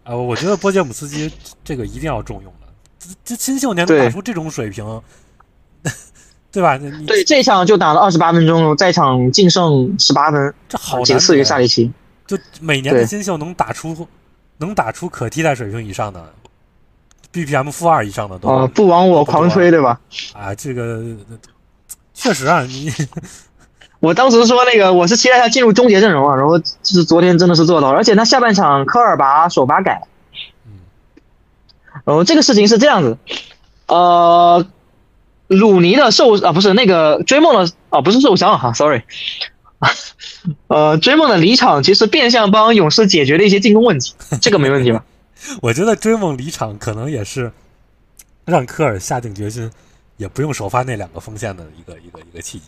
[0.03, 1.31] 啊、我觉得波杰姆斯基
[1.63, 2.67] 这个一定要重用的，
[2.99, 5.01] 这这新秀年能打出这种水平，
[6.51, 6.77] 对吧？
[7.07, 11.91] 对，这场就打了二十八分钟，在场净胜十八分，这好难仅次于萨里奇。
[12.27, 14.07] 就每年的新秀能打出
[14.57, 16.31] 能打出可替代水平以上的
[17.33, 19.99] ，BPM 负二以上的都、哦、不枉我狂吹，对吧？
[20.33, 21.03] 啊，这个
[22.13, 22.91] 确实啊，你
[24.05, 30.07] 我当时说那个我是期待他进入终结阵容啊，然后就是昨天真的是做到了，而且他下半场科尔把首发改了，
[30.67, 30.71] 嗯
[32.05, 33.17] 然后这个事情是这样子，
[33.87, 34.63] 呃，
[35.47, 39.01] 鲁尼的受啊不是那个追梦的啊不是受伤哈，sorry，
[40.67, 45.03] 呃追梦的离场其实变相帮勇士解决了一些进攻问题，这个没问题吧？
[45.63, 47.51] 我觉得追梦离场可能也是
[48.45, 49.71] 让科尔下定决心，
[50.17, 52.65] 也不用首发那两个锋线的一个一个一个契机。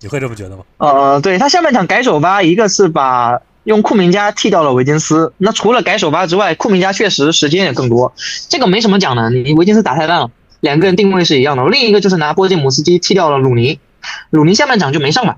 [0.00, 0.62] 你会这么觉得吗？
[0.78, 5.32] 呃，对他下半场改首发，一个是把用库明加替掉了维金斯。
[5.38, 8.12] 那除了改首发之外，库明加确实时间也更多，
[8.48, 9.30] 这个没什么讲的。
[9.30, 10.30] 你维金斯打太烂了，
[10.60, 11.66] 两个人定位是一样的。
[11.66, 13.80] 另一个就是拿波吉姆斯基替掉了鲁尼，
[14.30, 15.36] 鲁尼下半场就没上吧？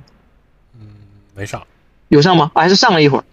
[0.75, 0.87] 嗯，
[1.35, 1.63] 没上。
[2.09, 2.51] 有上吗？
[2.55, 3.25] 还是上了一会儿？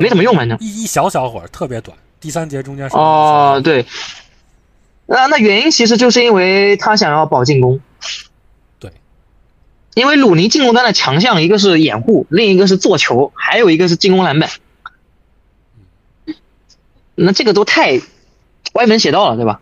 [0.00, 1.96] 没怎么用，反正一一小小会儿，特别短。
[2.20, 3.86] 第三节中间哦，对。
[5.06, 7.80] 那那原因其实就是因为他想要保进攻。
[9.94, 14.50] 因为鲁尼进攻端的强项，一个是掩护，另一个是做球，还有一个是进攻篮板。
[17.14, 18.00] 那这个都太
[18.72, 19.60] 歪门邪道了，对吧？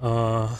[0.00, 0.50] 呃，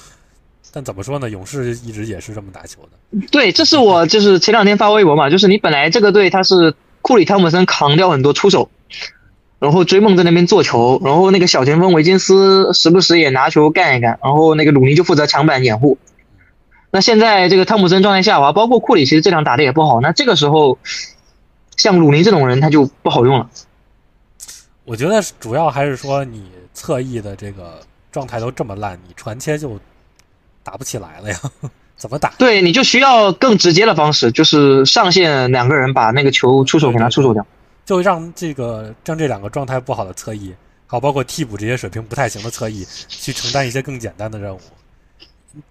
[0.73, 1.29] 但怎么说呢？
[1.29, 3.27] 勇士一直也是这么打球的。
[3.33, 8.71] 对，这是我就是前两天发微博嘛，就是你本来这个队他是库里汤普森扛掉很多出手，
[9.59, 15.99] 然后追梦在那边做球，然后那个小前锋维金斯时不时也拿球干一干，然后那个鲁尼就负责抢板掩护。
[16.91, 20.01] 那现在这个汤普森状态下滑，包括库里，其实这场打的也不好。
[20.01, 20.79] 那这个时候，
[21.77, 23.51] 像鲁尼这种人，他就不好用了。
[24.85, 27.81] 我觉得主要还是说你侧翼的这个
[28.13, 29.79] 状态都这么烂，你传切就
[30.63, 31.39] 打不起来了呀？
[31.97, 32.31] 怎么打？
[32.39, 37.45] 对，你就需要更直接的方式，就是上线两个人把那个球出手给他出手掉，
[37.85, 40.55] 就让这个让这两个状态不好的侧翼，
[40.87, 44.61] 好包括替补这些水平不太行的侧翼，去承担一些更简单的任务。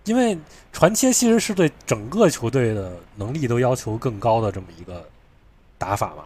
[0.06, 0.38] 因为
[0.74, 5.06] 传切其实是对整个球队的能力都要求更高的这么一个
[5.78, 6.24] 打法嘛，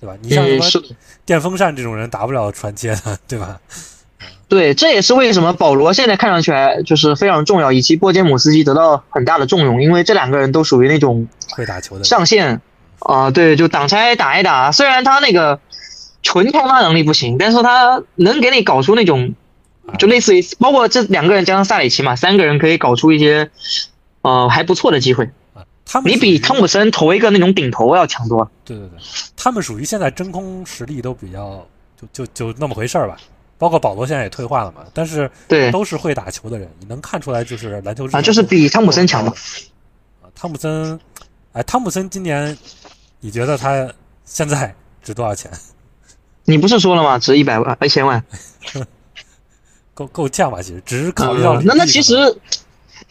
[0.00, 0.16] 对吧？
[0.22, 0.84] 你像什么
[1.26, 3.60] 电风扇这种人打不了传切的，对吧？
[4.48, 12.60] 对，这也是为什么保罗现在看上去还就是非常重要，以及波杰姆斯基得到很大的重用，因为这两个人都属于那种会打球的上线
[13.00, 14.72] 啊，对，就挡拆打一打。
[14.72, 15.60] 虽然他那个
[16.22, 19.34] 纯开发能力不行，但是他能给你搞出那种。
[19.98, 23.50] 就类似于，包括这两个人加上萨里奇嘛，三个人可以搞出一些，
[24.22, 25.30] 呃，还不错的机会。
[25.90, 28.50] 他们你比汤普森投一个那种顶投要强多了。
[28.64, 28.98] 对对对，
[29.36, 33.16] 他们属于现在真空实力都比较，就就就那么回事儿吧。
[33.56, 39.32] 包括保罗现在也退化了嘛，但是对都是会打球的人，你能看出来就是篮球啊，就是比汤普森强嘛。
[40.22, 41.00] 啊，汤普森，
[41.52, 42.56] 哎，汤普森今年
[43.20, 43.90] 你觉得他
[44.24, 45.50] 现在值多少钱？
[46.44, 47.18] 你不是说了吗？
[47.18, 48.22] 值一百万，一千万。
[49.98, 50.62] 够够呛吧？
[50.62, 52.14] 其实只是考虑到那那其实，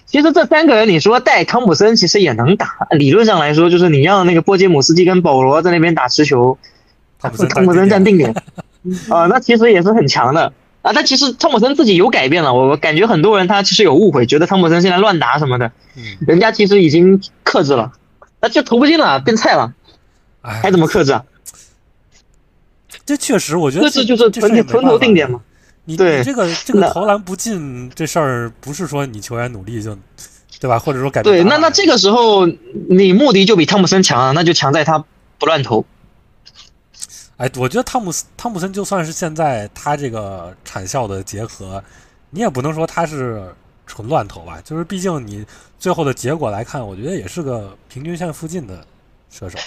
[0.06, 2.88] 其实这三个人你说带汤普森其实也能打。
[2.92, 6.58] 理论上来说，就是你让那个波杰姆斯基跟保罗在那边打持球，
[7.20, 8.34] 汤普森站定点
[9.10, 10.94] 啊，那其实也是很强的啊。
[10.94, 15.74] 但其实汤普森自己有改变了，我我感觉很多人他其实有误会，觉得汤普森现在乱打什么的，
[16.26, 17.92] 人家其实已经克制了，
[18.40, 19.74] 那就投不进了，变菜了，
[20.42, 21.26] 还怎么克制啊？
[23.06, 25.42] 这确实，我觉得克制就是纯纯投定点嘛。
[25.88, 29.98] 你你这个 这个投篮不进这事儿，不是说你球员努力就，
[30.60, 30.78] 对吧？
[30.78, 31.34] 或者说改变？
[31.34, 32.46] 对，那那这个时候
[32.90, 35.04] 你目的就比汤普森强啊，那就强在他
[35.40, 35.86] 不乱投。
[37.38, 41.82] 哎，我觉得汤姆斯汤普森就算是现在他这个产效的结合，
[42.32, 43.50] 你也不能说他是
[43.86, 44.60] 纯乱投吧？
[44.66, 45.46] 就是毕竟你
[45.80, 48.86] 最后的结果来看，我觉得也是个平均线附近的
[49.30, 49.58] 射手。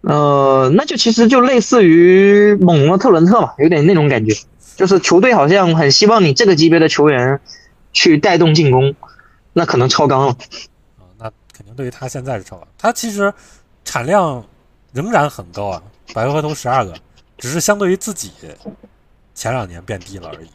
[0.00, 4.34] 呃，那就其实就类似于猛龙的特伦特吧，有点那种感觉。
[4.74, 7.38] 就是球队好像很希望你这个级别的球员
[7.92, 8.94] 去带动进攻，
[9.52, 10.36] 那可能超纲了。
[10.98, 12.66] 啊，那肯定对于他现在是超纲。
[12.78, 13.32] 他其实
[13.84, 14.44] 产量
[14.92, 15.82] 仍然很高啊，
[16.14, 16.94] 百回合投十二个，
[17.36, 18.32] 只是相对于自己
[19.34, 20.48] 前两年变低了而已。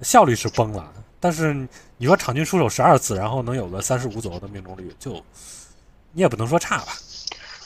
[0.00, 1.54] 效率是崩了，但是
[1.98, 5.12] 你说场均出手十二次，然后能有个三十五左右的命中率，就
[6.12, 6.86] 你也不能说差吧。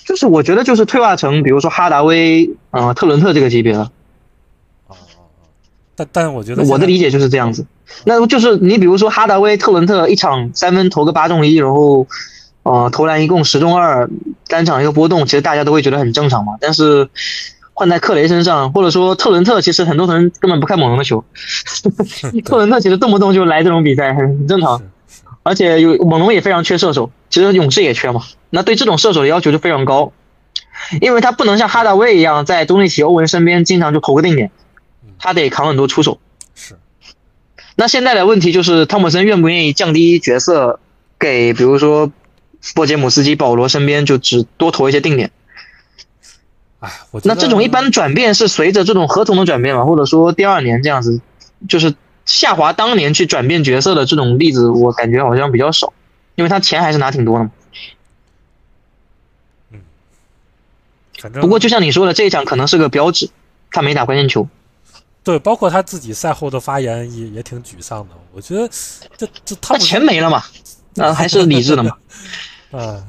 [0.06, 3.90] 就是我觉得就是退化成比如说哈达威啊、特伦特这个级别了。
[5.98, 7.64] 但但我觉得我的理解就是这样子，
[8.04, 12.06] 那就是你比如说哈达威、特伦特一场三分投个八中一，然后，
[12.64, 14.10] 呃，投篮一共十中二，
[14.46, 16.52] 单场一个波动，其实大家都会觉得很正常嘛。
[16.60, 17.08] 但是
[17.72, 21.24] 换在克雷身上，或者说特伦特，其实很多人根本不看猛龙的球，
[22.44, 24.82] 特伦特其实动不动就来这种比赛很正常，
[25.46, 28.22] 而且有猛龙也非常缺射手，其实勇士也缺嘛。
[28.50, 30.12] 那对这种射手的要求就非常高，
[31.00, 34.50] 因为他不能像哈达威一样在东契奇、欧文身边经常就投个定点。
[35.20, 36.18] 他得扛很多出手，
[36.56, 36.76] 是。
[37.76, 40.80] 那现在的问题就是，汤普森愿不愿意降低角色，
[41.16, 42.10] 给比如说
[42.74, 45.30] 波杰姆斯基、保罗身边就只多投一些定点。
[46.80, 51.20] 哎，我那这种一般转变是随着这种合同的转变嘛，或者说第二年这样子，
[51.68, 51.94] 就是
[52.26, 55.92] 下滑当年去转变角色的这种例子，我感觉好像比较少，
[56.34, 57.50] 因为他钱还是拿挺多的嘛。
[59.70, 59.80] 嗯，
[61.18, 63.30] 反正不过就像你说的，这一场可能是个标志，
[63.70, 64.46] 他没打关键球。
[65.22, 68.14] 对，包括他自己赛后的发言也也挺沮丧的。
[68.32, 68.68] 我觉得
[69.16, 70.42] 这这他钱没了嘛，
[70.94, 71.96] 那 还是理智的嘛。
[72.70, 73.06] 啊，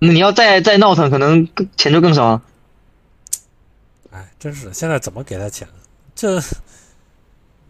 [0.00, 2.42] 你要再再闹腾，可能钱就更少了。
[4.10, 5.66] 哎，真是现在怎么给他钱？
[6.14, 6.40] 这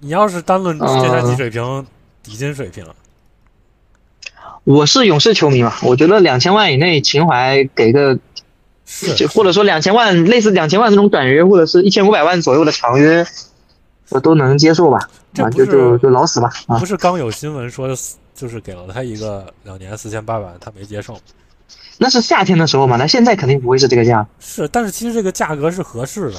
[0.01, 1.87] 你要是单论这赛季水平，
[2.23, 2.85] 底薪水平。
[4.65, 8.19] 我是勇士球迷嘛，我觉得两千万以内情怀给个，
[9.17, 13.27] 就或者说两千万类似两千万那种短约，或者是一千五百万左右的长约，
[14.11, 14.99] 我都能接受吧。
[15.39, 16.51] 啊，就就就老死吧。
[16.79, 17.89] 不是刚有新闻说，
[18.35, 21.19] 就是给了他一个两年四千八百万，他没接受。
[21.97, 24.25] 那是夏天的时候嘛，那现在肯定不会是这个价。
[24.39, 26.39] 是，但是其实这个价格是合适的。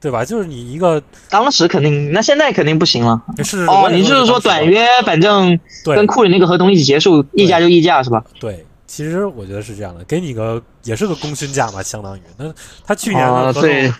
[0.00, 0.24] 对吧？
[0.24, 3.20] 就是你一个当时肯定，那现在肯定不行了。
[3.42, 8.24] 是哦，你就是说短约，反正跟库里那个合同一起结束，溢价就溢价是吧？
[8.38, 12.44] 对，其实我觉得是这样的，给你个也是个功勋价嘛，相当于那
[12.86, 13.92] 他去年的合同，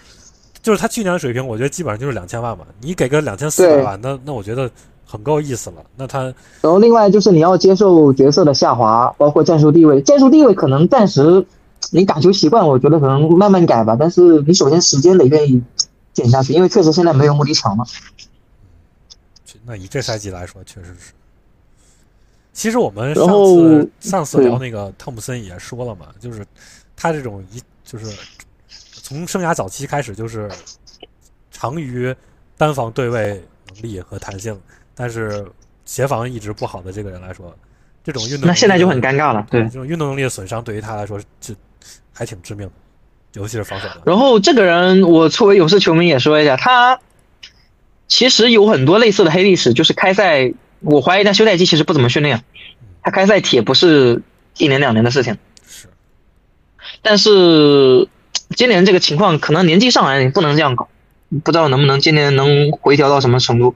[0.63, 2.65] 就是他去年的水平，我觉得基本上就是两千万嘛。
[2.81, 4.71] 你给个两千四百万，那那我觉得
[5.05, 5.77] 很够意思了。
[5.97, 6.23] 那他
[6.61, 11.45] 然后另外就是你要接受角色的下滑，包括战术地位，战术地位可能暂时
[11.91, 13.97] 你打球习惯，我觉得可能慢慢改吧。
[13.99, 15.61] 但是你首先时间得愿意。
[16.19, 17.87] 减下去，因为确实现在没有穆迪强嘛。
[19.65, 21.13] 那以这赛季来说，确实是。
[22.53, 26.45] 其实我们上次上次聊那个汤普森也说了嘛，就是
[26.97, 28.07] 他这种一就是
[29.03, 30.51] 从生涯早期开始就是
[31.53, 32.15] 长于
[32.57, 34.61] 单防对位能力和弹性，
[34.95, 35.47] 但是
[35.85, 37.55] 协防一直不好的这个人来说，
[38.03, 39.47] 这种运动那现在就很尴尬了。
[39.51, 41.55] 对，这种运动能力的损伤对于他来说就
[42.13, 42.73] 还挺致命的。
[43.35, 43.89] 尤其是防守。
[44.05, 46.99] 然后这个人，我作为勇士球迷也说一下，他
[48.07, 52.43] 其实有很多类似的黑历史，就是开赛，我怀疑他休赛期其实不怎么训练，
[53.03, 54.23] 他开赛铁不是
[54.57, 55.37] 一年两年的事情。
[55.67, 55.89] 是。
[57.03, 58.09] 但是
[58.57, 60.89] 今年这个情况，可能年纪上来，你不能这样搞，
[61.45, 63.75] 不知道能不能今年能回调到什么程度。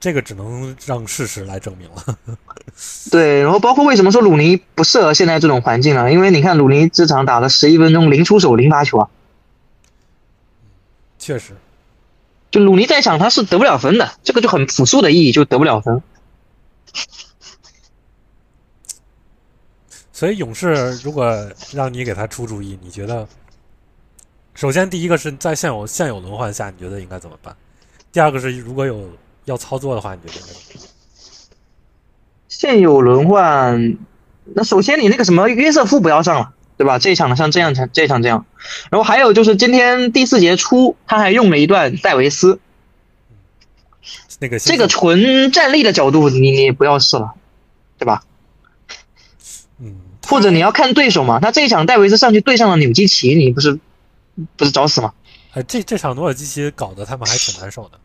[0.00, 2.18] 这个只能让事实来证明了。
[3.12, 6.10] 对，然后包括为什么说鲁尼不适合现在这种环境呢？
[6.10, 9.10] 因为你看鲁尼这场打了十一分钟，零出手，零罚球啊。
[11.18, 11.54] 确实，
[12.50, 16.02] 就鲁尼在场他是得不了分的，这个就很朴素的意义，就得不了分。
[20.14, 23.28] 所以勇士如果让你给他出主意，你觉得？
[24.54, 27.54] 首先，第一个是在现有现有轮换下，你觉得应该怎么办？
[28.10, 29.10] 第二个是如果有。
[29.44, 30.46] 要操作的话，你觉得？
[32.48, 33.96] 现有轮换，
[34.54, 36.98] 那首先你那个什么约瑟夫不要上了，对吧？
[36.98, 38.44] 这一场像这样，这一场这样。
[38.90, 42.60] 然后还有就是今天第四节初，他还用了一段戴维斯，
[44.40, 47.32] 那个这个纯站立的角度，你你不要试了，
[47.98, 48.24] 对吧？
[49.78, 49.96] 嗯。
[50.26, 51.40] 或者你要看对手嘛？
[51.40, 53.78] 他这一场戴维斯上去对上了纽基奇，你不是
[54.56, 55.14] 不是找死吗？
[55.52, 57.98] 哎，这这场努尔基奇搞得他们还挺难受的。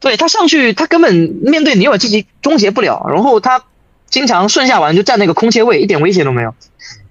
[0.00, 3.64] 对他上去，他根本面对尼尔基奇终结不了，然后他
[4.10, 6.54] 经常顺下完就占那个空切位，一点威胁都没有。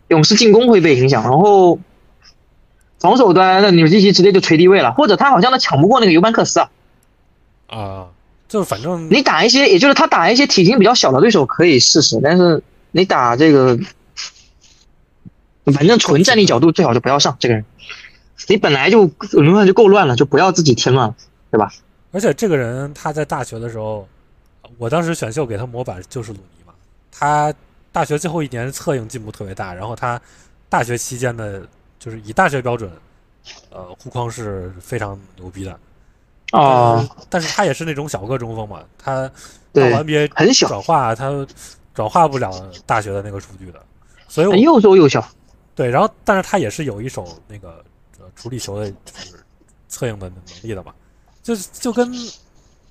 [0.09, 1.79] 勇士进攻会被影响，然后
[2.99, 6.69] 防守端那纽基奇直接就垂低位了，或者他好像他抢不过那个尤班克斯啊。
[7.67, 8.07] 啊，
[8.47, 13.79] 就是反正你打一些，也就是他打一些体型比较小的对手可以试试，但是你打这个，
[15.73, 17.65] 反正纯站立角度最好就不要上这个人。
[18.47, 21.15] 你本来就轮换就够乱了，就不要自己添乱了，
[21.49, 21.71] 对吧？
[22.13, 24.07] 而且这个人他在大学的时候，
[24.77, 26.73] 我当时选秀给他模板就是鲁尼嘛。
[27.11, 27.53] 他
[27.91, 30.21] 大学最后一年策应进步特别大，然后他
[30.69, 31.67] 大学期间的，
[31.99, 32.89] 就是以大学标准，
[33.69, 35.77] 呃，护框是非常牛逼的。
[36.51, 37.03] 啊！
[37.31, 39.27] 但是他也是那种小个中锋嘛，他
[39.71, 41.47] 到 NBA 很小，转化他
[41.95, 43.83] 转化不了大学的那个数据的，
[44.27, 45.27] 所以我又瘦又小。
[45.73, 47.83] 对，然后但是他也是有一手那个
[48.19, 49.43] 呃处理球的，就是
[49.87, 50.93] 策应的能力的嘛。
[51.43, 52.11] 就就跟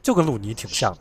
[0.02, 0.96] 就跟鲁尼挺像，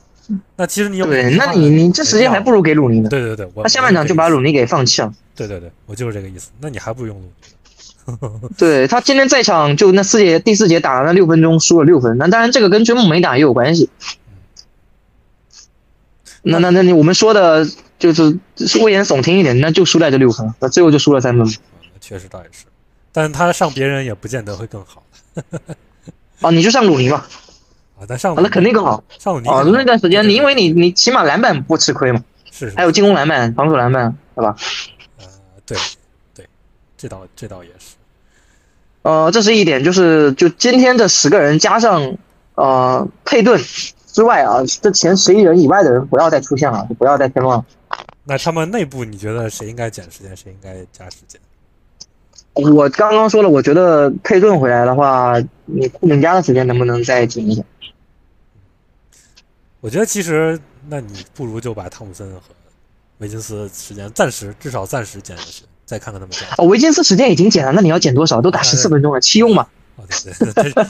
[0.56, 3.10] 那其实你有对，那你你这时间还不如给鲁尼呢。
[3.10, 5.14] 对对对，他下半场就把鲁尼给放弃了。
[5.36, 6.50] 对对对，我就是这个意思。
[6.60, 7.32] 那你还不如用鲁尼。
[8.58, 12.18] 对他今天在场就那四节第四节打了那六分钟，输了六分。
[12.18, 13.90] 那当然这个跟追梦没打也有关系。
[16.42, 17.64] 那那那你我们说的
[18.00, 21.48] 就是是危言耸听一点，那就输在这六分，那最后就输了三分。
[22.00, 22.66] 确实倒也是，
[23.12, 25.04] 但是他上别人也不见得会更好。
[26.42, 27.24] 哦，你就上鲁尼嘛，
[28.00, 29.04] 啊，那上那肯定更好。
[29.20, 34.56] 上鲁尼哦，那段时间你因为你你起码篮板不吃亏嘛，是，还有进攻篮板、防守篮板，对吧？
[35.20, 35.26] 呃，
[35.66, 35.78] 对，
[36.34, 36.48] 对，
[36.98, 37.96] 这倒这倒也是。
[39.04, 42.18] 呃，这是一点，就是就今天这十个人加上
[42.56, 43.60] 呃佩顿
[44.08, 47.66] 之外啊，这前十一人以外的人不要再出现了，就不要再添乱了。
[48.24, 51.40] 那他们内部你觉得谁应该减时间，谁应该加时间？
[52.54, 55.36] 我刚刚说了，我觉得佩顿回来的话，
[55.66, 57.66] 你库明加的时间能不能再紧一点？
[59.80, 62.42] 我觉得其实，那你不如就把汤普森和
[63.20, 66.54] 维金斯时间暂时至少暂时减下去，再看看他们这样。
[66.58, 68.42] 哦，维金斯时间已经减了，那你要减多少？
[68.42, 69.66] 都打十四分钟了，弃用嘛？
[69.96, 70.84] 哦，对对 对，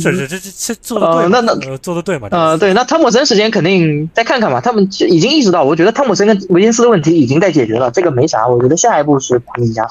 [0.00, 2.28] 是是这这这做的对，那那做的对嘛？
[2.30, 4.60] 呃，对，那汤普森时间肯定再看看吧。
[4.60, 8.46] 他们已经意识到，我觉得汤普森跟维金斯的问题已经在解决了，这个没啥。
[8.46, 9.86] 我觉得下一步是库明加。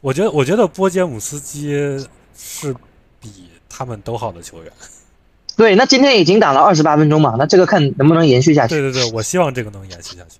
[0.00, 1.70] 我觉得，我觉得波杰姆斯基
[2.36, 2.74] 是
[3.20, 4.72] 比他们都好的球员。
[5.56, 8.74] 对，那今天已经打了二十八分钟嘛，那这个看能不能延续下去。
[8.74, 10.38] 对对对，我希望这个能延续下去，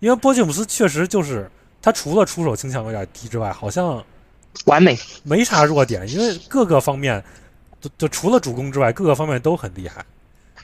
[0.00, 4.04] 因为波杰姆斯确实就是他除了出手倾向有点低之外，好像
[4.66, 7.22] 完美，没啥弱点，因为各个方面
[7.80, 10.04] 就就除了主攻之外，各个方面都很厉害。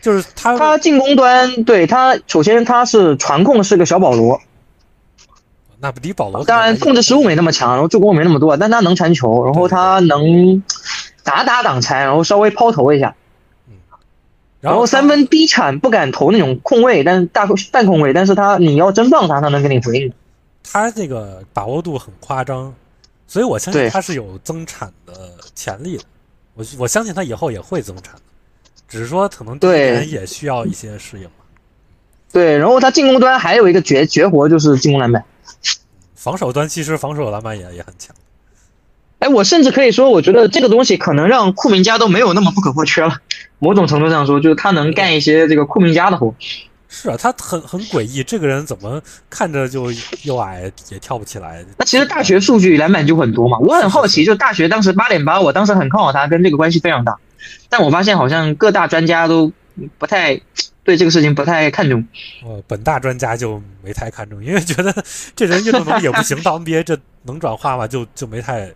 [0.02, 4.38] 就是他他进攻端，对他首先他是传控是个小保罗。
[5.84, 10.62] 那不低保罗，当然控制失误没那么强，然后助攻没那么多，但他能传球，然后他能
[11.22, 13.14] 打打挡拆，然后稍微抛投一下，
[13.68, 13.74] 嗯，
[14.62, 20.10] 然后三分低产不敢投那种空位，但是大半空位，但是他你要真放他，他能给你回应。
[20.62, 22.72] 他这个把握度很夸张，
[23.26, 25.12] 所以我相信他是有增产的
[25.54, 26.04] 潜力的。
[26.54, 28.14] 我我相信他以后也会增产，
[28.88, 31.44] 只是说可能对也需要一些适应嘛。
[32.32, 35.22] 对，然后他进攻端还有一个绝绝活就是进攻篮板。
[36.24, 38.16] 防守端其实防守篮板也也很强，
[39.18, 43.18] 哎，我甚至可以说，我觉得这个东西可能让库明加都没有那么不可或缺了。
[43.58, 46.34] 某种程度上说，就是他能干一些这个库明加的活。
[46.88, 51.62] 是啊，他很很诡异，这个人怎么看着就又矮也跳不起来？
[51.76, 53.58] 那其实大学数据篮板就很多嘛。
[53.58, 57.18] 我很好奇，就大学当时八点八，我当时很看好他，跟这个关系非常大。
[57.68, 59.52] 但我发现好像各大专家都
[59.98, 60.40] 不太。
[60.84, 62.06] 对这个事情不太看重，
[62.44, 64.94] 呃，本大专家就没太看重，因为觉得
[65.34, 67.88] 这人运动能力也不行，到 NBA 这能转化吗？
[67.88, 68.70] 就就没太，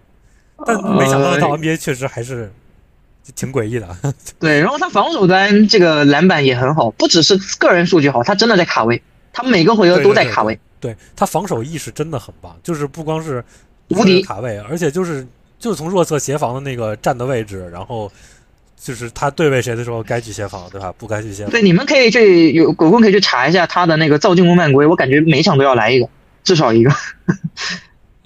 [0.65, 2.51] 但没想到到 NBA 确实还是
[3.35, 3.95] 挺诡异的。
[4.41, 10.59] 对，然后他防守端这个篮板也很好，不只是个人数据好，他真的在卡位，他每个回合都在卡位。
[10.81, 13.45] 对他防守意识真的很棒，就是不光是
[13.89, 15.27] 无敌卡位，而且就是
[15.59, 18.11] 就是从弱侧协防的那个站的位置，然后。
[18.81, 20.93] 就是他对位谁的时候该去协防，对吧？
[20.97, 21.51] 不该去协防。
[21.51, 26.09] 对，你们可以去有狗公可以去查一下他的那个造进攻犯规，我感觉每场都要来一个，
[26.45, 26.91] 至少一个。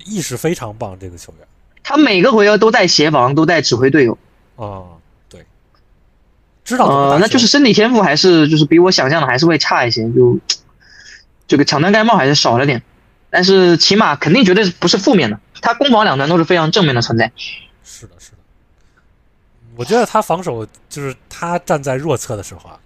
[0.05, 1.46] 意识非常棒，这个球员。
[1.82, 4.16] 他每个回合都在协防，都在指挥队友。
[4.57, 4.98] 哦，
[5.28, 5.44] 对。
[6.64, 6.86] 知道。
[6.86, 10.38] 呃，那就是身体天赋还是就是比我想象的还是会差一些，就
[11.48, 12.82] 这个抢断盖帽还是少了点，
[13.30, 17.32] 但是起码肯定绝对不是负面的，他攻防两端都是非常正面的存在。
[17.82, 18.12] 是的。
[19.76, 22.78] 我觉得他防守就是他站在弱侧的时候啊，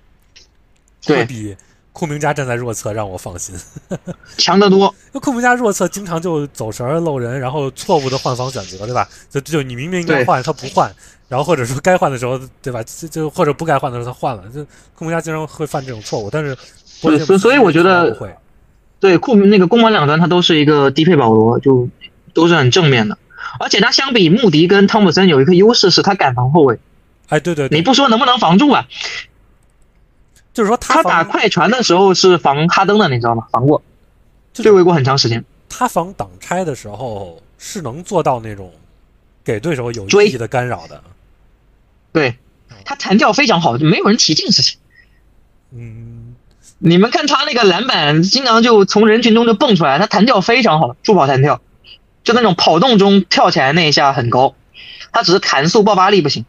[1.05, 1.57] 会比
[1.93, 3.55] 库明加站在弱侧让我放心，
[4.37, 4.95] 强得多。
[5.12, 9.09] 那库明加弱侧经常就走神漏人，然后错误的换防选择，对吧？
[9.30, 10.95] 就就你明明应该换，他不换，
[11.28, 12.82] 然后或者说该换的时候，对吧？
[12.82, 14.62] 就就或者不该换的时候他换了，就
[14.95, 16.28] 库明加经常会犯这种错误。
[16.30, 16.55] 但是，
[17.24, 18.37] 所所以我觉得，
[19.01, 21.89] 对库明那个攻防两端他都是一个低配保罗，就
[22.34, 23.16] 都是很正面的。
[23.59, 26.79] 而且他相比穆迪跟汤普森有一个优势是他敢防后卫，
[27.29, 28.87] 哎，对对，你不说能不能防住啊？
[30.55, 33.47] 就是说他打快船的时候是防哈登的，你知道吗？
[33.51, 33.83] 防过，
[34.55, 35.45] 对位过很长时间。
[35.69, 38.73] 他防挡拆的时候是能做到那种
[39.45, 41.03] 给对手有意义的干扰的。
[42.13, 42.39] 对，
[42.87, 44.79] 他弹跳非常好，就没有人提这个事情。
[45.73, 46.35] 嗯，
[46.79, 51.61] 你们看他那个篮板，经常就从人群中就蹦出来，他弹跳非常好，助跑弹跳。
[52.27, 54.57] 就那种跑动中跳起来那一下很高，
[55.12, 56.45] 他只是弹速爆发力不行，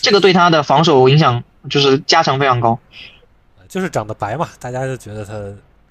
[0.00, 2.78] 这个对他的防守影响就是加成非常高。
[3.68, 5.34] 就是长得白嘛，大家就觉得他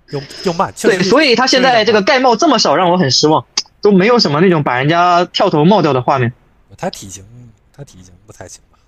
[0.10, 0.74] 又又慢。
[0.82, 3.46] 对，所以他现在这个盖帽这么少，让我很失望，
[3.82, 6.34] 都没有什么那种把人家跳投帽掉的画面。
[6.76, 7.24] 他体型，
[7.72, 8.80] 他体型不太行吧？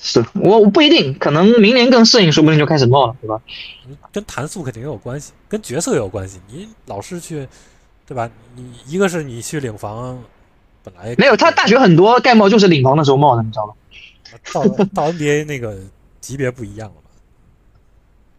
[0.00, 3.38] 是我我不一定，可能明年更适应，说不定就开始冒了，对吧？
[4.10, 6.40] 跟弹速肯定有关系，跟角色有关系。
[6.48, 7.46] 你老是去。
[8.06, 8.30] 对吧？
[8.54, 10.22] 你一个是你去领房，
[10.82, 13.74] 本来没有他大学很多盖帽就是领房的时候帽的，你知道吗？
[14.52, 15.78] 到到 NBA 那个
[16.20, 17.00] 级别不一样了吧？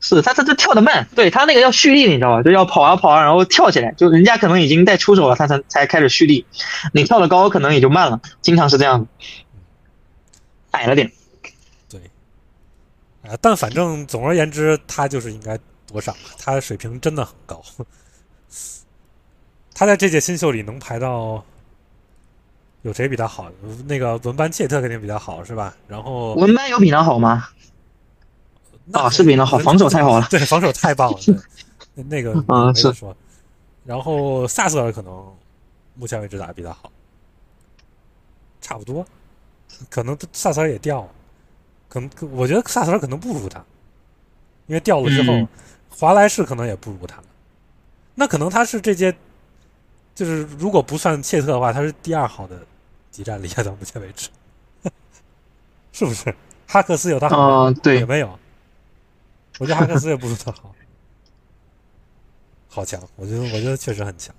[0.02, 2.44] 是他他他跳的慢，对他那个要蓄力，你知道吧？
[2.44, 6.46] 就要跑啊跑啊，然后跳起来，就人家可能已经在出手了，他才才开始蓄力。
[6.94, 9.08] 你跳的高，可能也就慢了，经常是这样
[10.72, 11.12] 矮了点。
[11.90, 12.00] 对，
[13.24, 15.58] 啊，但反正总而言之，他就是应该
[15.88, 17.64] 多上，他的水平真的很高。
[19.76, 21.44] 他在这届新秀里能排到，
[22.82, 23.52] 有谁比他好？
[23.86, 25.76] 那个文班切特肯定比较好，是吧？
[25.88, 27.48] 然后文班有比他好吗？
[28.94, 30.28] 啊，是比他好，防守太好了。
[30.32, 31.20] 对，防守太棒了。
[31.94, 33.16] 对， 那个啊是说。
[33.84, 35.32] 然后萨瑟尔可能
[35.94, 36.92] 目前为止打的比他好，
[38.62, 39.06] 差不多，
[39.90, 41.10] 可能萨斯尔也掉了，
[41.90, 43.64] 可能我觉得萨斯尔可能不如他，
[44.68, 45.48] 因为掉了之后，嗯
[45.90, 47.22] 华莱士可能也不如他，
[48.16, 49.16] 那可能他是这届，
[50.16, 52.58] 就是如果不算切特的话，他是第二好的
[53.12, 54.30] 集战力啊，到目前为止，
[55.92, 56.34] 是不是？
[56.66, 57.70] 哈克斯有他好吗？
[57.70, 58.40] 啊、对也，没有，
[59.60, 60.74] 我觉得哈克斯也不如他好，
[62.70, 64.34] 好强，我觉得我觉得确实很强。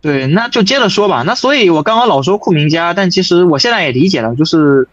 [0.00, 1.22] 对，那就接着说吧。
[1.22, 4.88] 那所以，我刚刚老说库明加，但其实我现在也理解了，就是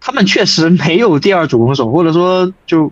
[0.00, 2.90] 他们确实没有第二主攻手，或者说就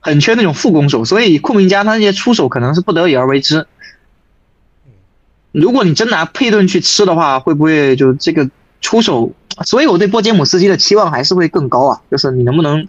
[0.00, 3.66] 很缺那种副攻手，所以库明加他那些出手可能是不得已而为之。
[5.60, 8.48] 如果你真拿佩顿去吃的话，会不会就这个
[8.80, 9.32] 出手？
[9.64, 12.86] 所以我对波杰姆斯基的期望还是会更高啊，就是你能不能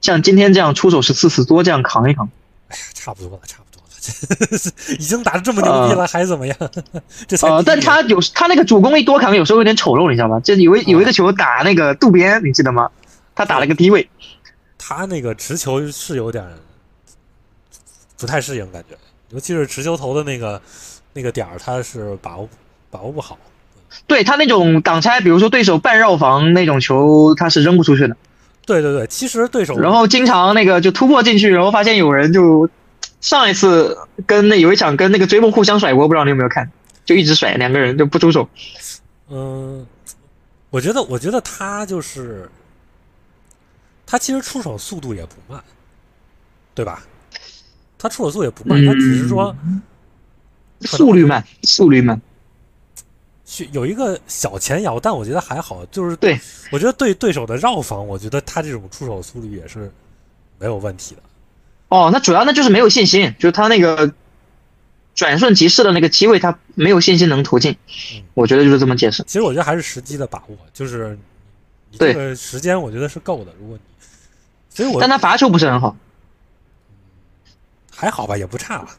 [0.00, 2.28] 像今天这样出手十四次多这样扛一扛？
[2.68, 6.56] 哎呀，差不多了，差不多了，已经打得这么牛逼了，还怎么样？
[7.28, 10.40] 这才呃，但他有他那个主攻一多扛，有时候有点丑陋，你知道吗？
[10.40, 12.90] 就有一有一个球打那个渡边，你记得吗？
[13.34, 14.08] 他打了个低位，
[14.76, 16.44] 他那个持球是有点
[18.18, 18.96] 不太适应，感觉，
[19.30, 20.60] 尤其是持球投的那个
[21.12, 22.48] 那个点儿，他是把握
[22.90, 23.38] 把握不好。
[24.06, 28.16] 对他那种挡拆，比如说对手半绕防那种球，他是扔不出去的。
[28.64, 32.70] 对对对，其实对手然后经常那个就突破进去，然后发现有人就
[33.20, 36.70] 上一次跟那有一场跟那个追梦互相甩锅，不知道你有没有看？
[37.04, 38.48] 就一直甩，两个人就不出手。
[39.28, 39.84] 嗯，
[40.70, 42.48] 我觉得，我觉得他就是
[44.06, 45.60] 他其实出手速度也不慢，
[46.72, 47.02] 对吧？
[47.98, 49.54] 他出手速度也不慢，他只是说
[50.82, 52.20] 速率慢，速率慢。
[53.44, 55.84] 需有一个小前摇，但我觉得还好。
[55.86, 59.92] 就是对，我觉得对对手的绕防，我觉得他这种出手速率也是
[60.58, 61.22] 没有问题的。
[61.88, 64.14] 哦，那主要那就是没有信心，就是他那个
[65.16, 67.76] 转瞬即逝的那个机会，他没有信心能投进。
[68.14, 69.24] 嗯我觉得就是这么解释。
[69.24, 71.18] 其实我觉得还是时机的把握，就是
[71.90, 73.52] 你这个时间，我觉得是够的。
[73.60, 73.82] 如果你，
[74.70, 75.96] 所以我但他罚球不是很好，
[77.92, 78.96] 还好吧，也不差吧。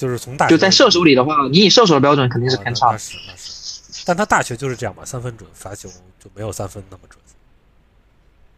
[0.00, 2.92] 就是从大就在射手里的话，你以射手的标准肯定是啊偏差的。
[2.92, 7.20] 那那是那是，但他大学就是这样嘛，三分准，罚球就没有三分那么准。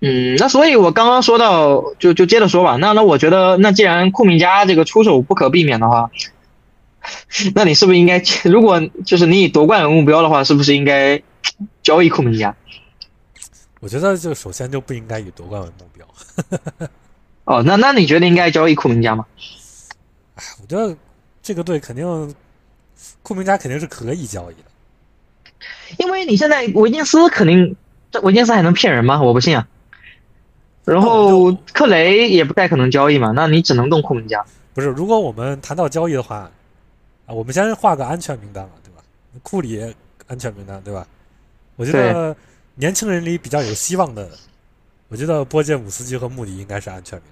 [0.04, 2.76] 嗯，那所以我刚刚说到，就就接着说吧。
[2.76, 6.10] 那那我觉得，那既然库明加这个出手不可避免的话，
[7.56, 11.20] 那你是不是应该，如果就是你以夺冠为目标的话，是不是应该
[11.82, 12.54] 交易库明加？
[13.80, 16.88] 我觉得就首先就不应该以夺冠为目标。
[17.44, 19.26] 哦，那那你觉得应该交易库明加吗？
[20.36, 20.96] 哎，我觉得
[21.42, 22.34] 这个队肯定，
[23.22, 24.62] 库明加肯定是可以交易的。
[25.98, 27.76] 因为你现在维金斯肯定，
[28.10, 29.20] 这维金斯还能骗人吗？
[29.20, 29.66] 我不信啊。
[30.84, 34.44] 然后克雷也不太可能交易嘛，那你只能动库明加。
[34.74, 36.50] 不是，如果我们谈到交易的话，
[37.26, 39.02] 啊，我们先画个安全名单嘛，对吧？
[39.42, 39.94] 库里
[40.26, 41.06] 安全名单，对吧？
[41.76, 42.34] 我觉得
[42.74, 44.28] 年轻人里比较有希望的，
[45.08, 47.28] 我觉得波杰姆斯基和穆迪应该是安全名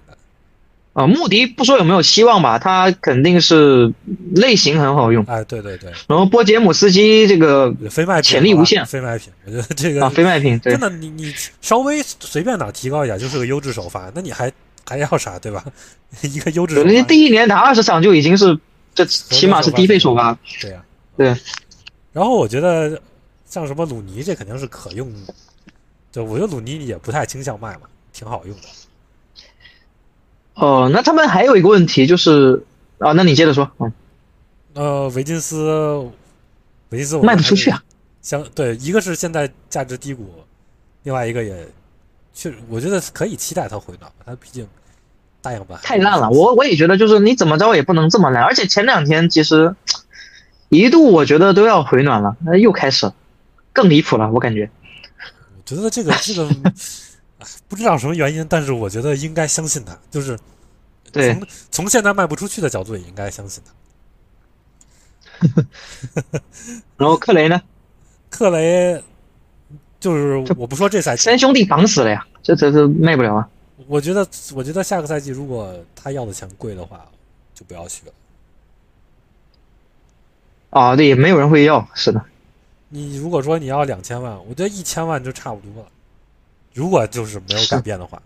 [0.93, 3.93] 啊，穆迪不说有没有希望吧，他肯定是
[4.35, 5.23] 类型很好用。
[5.25, 14.51] 哎，对对对，然后波杰姆斯基这个非卖品潜力无限非卖品，我觉得这个啊，非卖品，真，的，你你稍微随便哪提高一下就是个优质首发，那你还
[14.85, 15.63] 还要啥，对吧？
[16.23, 18.59] 一个优质首发，人家第一年打二十场就已经是，
[18.93, 20.37] 这起码是低配首发。
[20.59, 20.83] 对呀、
[21.15, 21.27] 对。
[22.11, 23.01] 然后我觉得
[23.45, 25.09] 像什么鲁尼，这肯定是可用，
[26.11, 28.63] 对我觉得鲁尼也不太倾向卖嘛，挺好用的。
[30.53, 32.63] 哦，那他们还有一个问题就是，
[32.99, 33.93] 啊，那你接着说，嗯，
[34.73, 36.09] 呃，维金斯，
[36.89, 37.83] 维金斯卖不出去啊。
[38.21, 40.29] 相对，一个是现在价值低谷，
[41.03, 41.67] 另外一个也
[42.33, 44.25] 确实，我觉得可以期待他回暖吧。
[44.25, 44.67] 他毕竟
[45.41, 49.75] 大样板太烂了，我我也觉得就是你怎么着也不能这么烂，而且前两天其实
[50.69, 53.11] 一度我觉得都要回暖了，那又开始，
[53.73, 54.69] 更离谱了，我感觉。
[55.57, 56.73] 我觉得这个这个哎
[57.67, 60.37] 不知道什么原因，但是我觉得应该相信他，就是
[61.11, 63.71] 对从从现在卖不出去的角度也应该相信他。
[66.97, 67.61] 然后克雷呢，
[68.29, 69.03] 克雷
[69.99, 73.49] 就是我不说这赛季三，兄弟绑死了呀，这这这卖不了啊。
[73.87, 77.05] 我觉得我觉得下个赛季如果他要的钱贵的话，
[77.53, 78.13] 就不要去了。
[80.69, 82.23] 啊，对，也没有人会要，是的。
[82.89, 85.89] 你如果说你要两千万，我觉得一千万就差不多了。
[86.73, 88.21] 如果就是没有改变的话，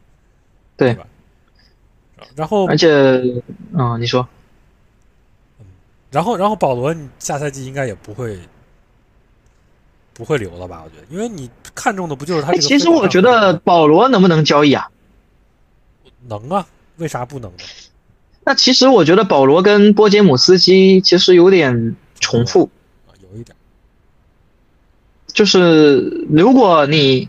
[0.78, 1.08] 对吧？
[2.36, 2.88] 然后而且，
[3.74, 4.28] 嗯，你说，
[6.12, 8.40] 然后然后保罗，你下赛季应该也不会
[10.14, 10.84] 不会留了吧？
[10.86, 12.68] 我觉得，因为你看中的不就是他哎，这个？
[12.68, 14.90] 其实我觉得保罗能不能交易啊？
[16.28, 16.66] 能啊，
[16.98, 17.58] 为啥不能呢？
[18.46, 22.70] 那其实我觉得保罗跟波杰姆斯基其实有点重复。
[23.08, 23.56] 啊，有一点。
[25.28, 27.28] 就是如果你，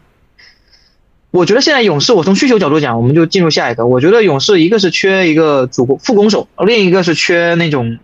[1.37, 3.87] 我觉得现在勇士，我从需求角度讲，我们就进入下一个。
[3.87, 7.99] 我觉得勇士一个是缺一个主攻副攻手，另一个是缺那种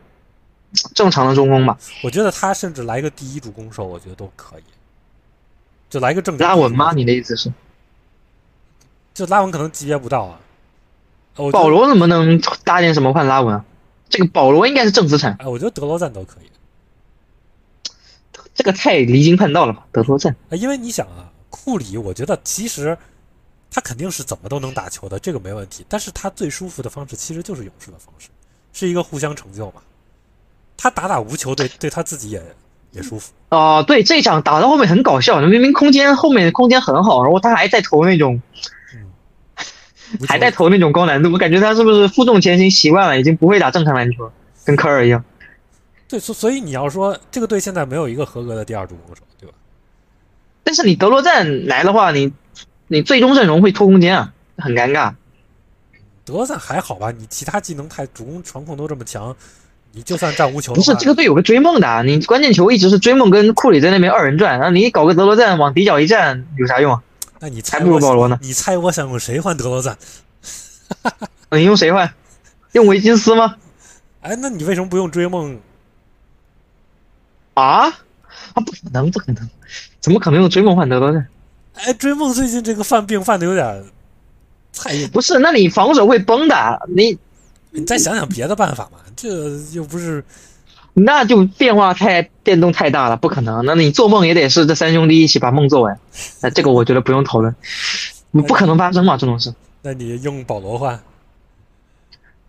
[0.94, 1.78] 正常的中锋吧。
[2.04, 4.62] 我觉得他甚至来个第一主攻手，我觉得都可以。
[5.88, 6.92] 就来个正拉文吗？
[6.94, 7.50] 你的意思是？
[9.14, 10.38] 就拉文可能级别不到啊。
[11.50, 13.64] 保罗怎么能搭点什么换拉文啊？
[14.10, 15.34] 这个保罗应该是正资产。
[15.40, 16.50] 哎，我觉得德罗赞都可以。
[18.54, 19.86] 这个太离经叛道了吧？
[19.90, 20.36] 德罗赞。
[20.50, 22.96] 因为你想啊，库里，我觉得其实
[23.72, 25.84] 他肯定是怎么都能打球的，这个没问题。
[25.88, 28.28] 但是他最舒服的方式其实就是勇士的方式，
[28.74, 29.80] 是一个互相成就嘛。
[30.76, 32.42] 他打打无球，对对他自己也
[32.90, 33.32] 也舒服。
[33.48, 38.40] 哦，对，这场打到后面很搞笑，明明空间后面的空间很好，然后他还在投那种。
[40.28, 45.24] 还在投那种高难度，我感觉他是不是负重前行习惯了，已经不会打正常篮球了，跟科尔一样。
[46.06, 49.54] 对，所所以你要说这个队现在没有一个合格的第二主攻手，对吧？
[50.62, 52.30] 但是你德罗赞来的话，你
[52.92, 55.14] 你最终阵容会拖空间啊，很尴尬。
[56.26, 57.10] 德罗赞还好吧？
[57.10, 59.34] 你其他技能太主攻传控都这么强，
[59.92, 67.02] 你就算占无球，不是这个队有个追梦的，你关键球一直是追梦跟库里在那边二人转，然后你搞个德罗赞往底角一站，有啥用啊？
[67.40, 68.38] 那你猜还不如保罗呢？
[68.42, 69.96] 你猜我想用谁换德罗赞？
[71.50, 72.12] 你用谁换？
[72.72, 73.56] 用维金斯吗？
[74.20, 75.58] 哎，那你为什么不用追梦？
[77.54, 77.86] 啊？
[77.88, 77.94] 啊，
[78.54, 79.48] 不可能，不可能，
[79.98, 81.26] 怎么可能用追梦换德罗赞？
[81.74, 83.84] 哎，追梦最近这个犯病犯的有点
[84.76, 85.06] 太……
[85.08, 86.88] 不是，那你防守会崩的。
[86.94, 87.18] 你
[87.70, 88.98] 你再想想别的办法嘛？
[89.16, 89.28] 这
[89.72, 90.24] 又不是。
[90.94, 93.64] 那就变化太变动太大了，不可能。
[93.64, 95.98] 那你做梦也得是这三兄弟一起把梦做完。
[96.42, 97.54] 那这个我觉得不用讨论，
[98.32, 99.54] 不可能发生嘛这种事。
[99.80, 101.00] 那你用保罗换？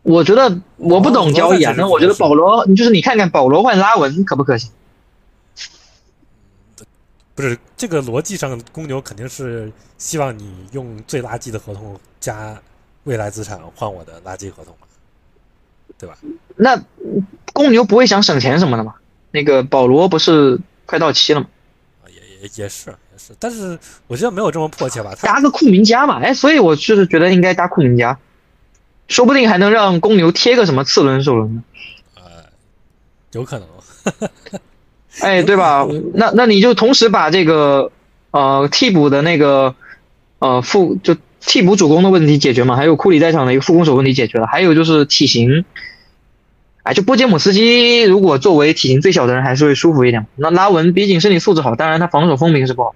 [0.01, 1.73] 我觉得我不懂交易啊。
[1.77, 4.69] 那我觉得保罗，就是你看看保罗换拉文可不可行？
[7.35, 12.59] 不是这个逻辑上，公牛肯定是希望你用最垃圾的合同加
[13.03, 14.87] 未来资产换我的垃圾合同嘛，
[15.97, 16.17] 对吧？
[16.55, 16.81] 那。
[17.53, 18.95] 公牛不会想省钱什么的吗？
[19.29, 21.45] 那个保罗不是快到期了吗？
[22.07, 23.77] 也也也是也是，但是
[24.07, 25.13] 我觉得没有这么迫切吧。
[25.21, 28.17] 搭个库明加嘛，哎，所以我就是觉得应该搭库明加，
[29.07, 31.63] 说不定还能让公牛贴个什么次轮首轮呢？
[32.15, 32.45] 呃，
[33.33, 33.67] 有可能。
[35.21, 35.87] 哎，对吧？
[36.13, 37.91] 那那你就同时把这个
[38.31, 39.75] 呃替补的那个
[40.39, 45.65] 呃副就替补主攻的问题解决嘛，还有库里在场的一个副攻手问题解决了，还有就是体型。
[46.83, 50.27] 哎，就波杰姆斯基，如果作为体型最小的人，还是会舒服一点。
[50.35, 52.93] 那拉文毕竟身体素质好，当然他防守风评是不好。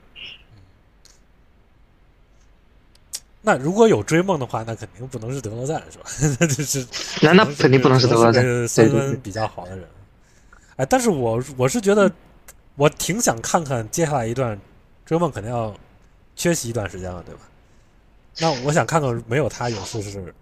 [3.44, 6.04] 那如果有追梦的话，那肯定不能是德罗赞，是吧？
[6.42, 6.86] 那就是，
[7.22, 9.86] 那那肯定不能是德罗赞，三分比较好的人。
[10.78, 12.12] 哎，但是我我是觉得，
[12.76, 14.60] 我挺想看看接下来一段
[15.06, 15.76] 追梦肯定要
[16.36, 17.42] 缺席一段时间了，对吧？
[18.40, 20.34] 那我想看看没有他勇士是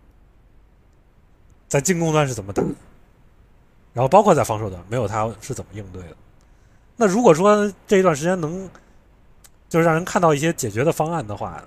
[1.68, 2.62] 在进攻端是怎么打。
[3.94, 6.16] 然后包括在防守端，没有他是怎么应对的？
[6.98, 8.70] 那如果说这一段时间能，
[9.70, 11.64] 就是让人看到一些解决的方案的话，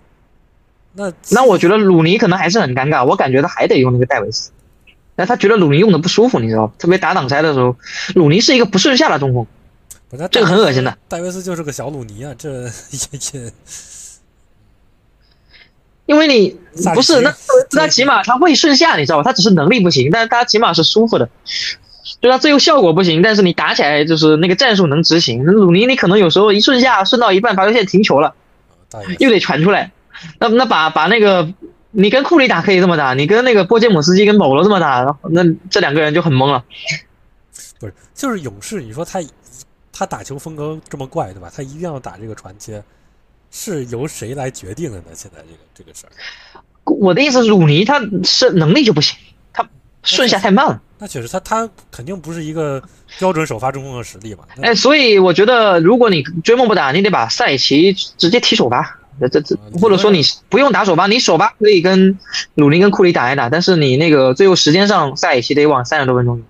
[0.92, 3.02] 那那我觉得鲁尼可能还是很尴尬。
[3.02, 4.50] 我感觉他还得用那个戴维斯，
[5.18, 7.74] 但他觉得鲁尼用的不舒服，你知道特别打挡拆的时候，
[8.14, 9.44] 鲁尼是一个不顺下的中锋，
[10.30, 10.96] 这个很恶心的。
[11.08, 12.68] 戴维斯就是个小鲁尼啊，这也
[13.42, 13.52] 也，
[16.06, 16.56] 因为你
[16.94, 17.34] 不是那
[17.74, 19.24] 那起码他会顺下，你知道吧？
[19.24, 21.28] 他只是能力不行，但是他起码是舒服的。
[22.20, 25.44] 对他最后效果不行，但是你打起来就是那个战术能执行。
[25.44, 28.34] 鲁尼你可能有时候一顺下顺到一半罚球线停球了，
[29.18, 29.90] 又得传出来。
[30.38, 31.52] 那那把把那个
[31.90, 36.62] 你跟库里打可以这么打，你跟那个波杰姆斯基跟保罗这么打，那这两个人就很懵了。
[37.80, 39.20] 不是，就是勇士，你说他
[39.92, 41.50] 他打球风格这么怪，对吧？
[41.54, 42.82] 他一定要打这个传切，
[43.50, 45.04] 是由谁来决定的呢？
[45.14, 46.12] 现在这个这个事儿，
[46.84, 49.16] 我的意思，鲁尼他是能力就不行，
[49.52, 49.66] 他
[50.02, 50.82] 顺下太慢了。
[50.98, 52.82] 那确实，他他肯定不是一个
[53.18, 54.44] 标准首发中锋的实力嘛。
[54.60, 58.97] 哎，所以我觉得，如果你追梦不打，你得把赛奇直接踢首发。
[59.26, 62.18] 这这，或者说你不用打首发，你首发可以跟
[62.54, 66.42] 鲁尼跟库里打一打，但是你那个最后时间上，萨里奇得往三十多分钟。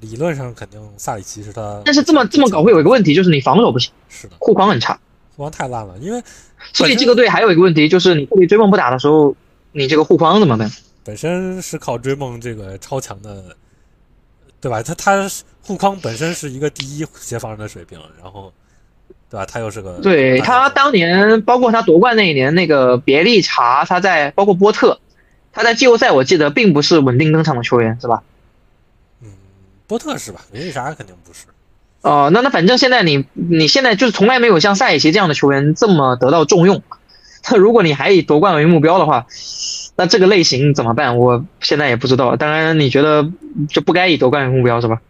[0.00, 4.92] 理论上肯定萨里奇是他，但是这么这么搞会有一个问题，就是你防守不行，是的，护框很差，
[5.34, 5.96] 护框太烂了。
[5.98, 6.22] 因为
[6.72, 9.34] 所以这个队还有一个问题，就是你库里追梦不打的时候，
[9.72, 10.70] 你这个护框怎么办？
[11.02, 13.56] 本身是靠追梦这个超强的。
[14.60, 14.82] 对吧？
[14.82, 18.50] 他他护框本身是一个第一协防人的水平，然后，
[19.34, 19.46] 对吧？
[19.46, 25.00] 他又是个对他当年包括他夺冠那一年，那个别利查他在包括波特，
[25.52, 28.22] 他在季后赛我记得并不是稳定登场的球员，是吧？
[29.20, 29.30] 嗯，
[29.88, 30.40] 波特是吧？
[30.52, 31.46] 别利查肯定不是。
[32.02, 36.80] 哦，那那反正现在你你现在就是从来没有像塞里奇这样的球员这么得到重用。
[37.50, 39.26] 那如果你还以夺冠为目标的话，
[39.96, 41.18] 那这个类型怎么办？
[41.18, 42.36] 我现在也不知道。
[42.36, 43.28] 当然，你觉得
[43.68, 45.00] 就不该以夺冠为目标是吧？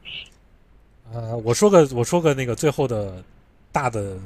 [1.12, 3.22] 呃，我说个我说个那个最后的
[3.74, 4.16] 大的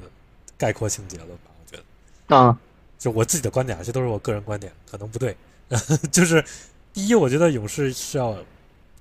[0.59, 1.83] 概括性结论吧，我觉
[2.27, 2.59] 得啊，
[2.99, 5.35] 就我自己的观点，这都是我个人观点，可能不对。
[6.13, 6.45] 就是
[6.93, 8.37] 第一，我觉得勇士是要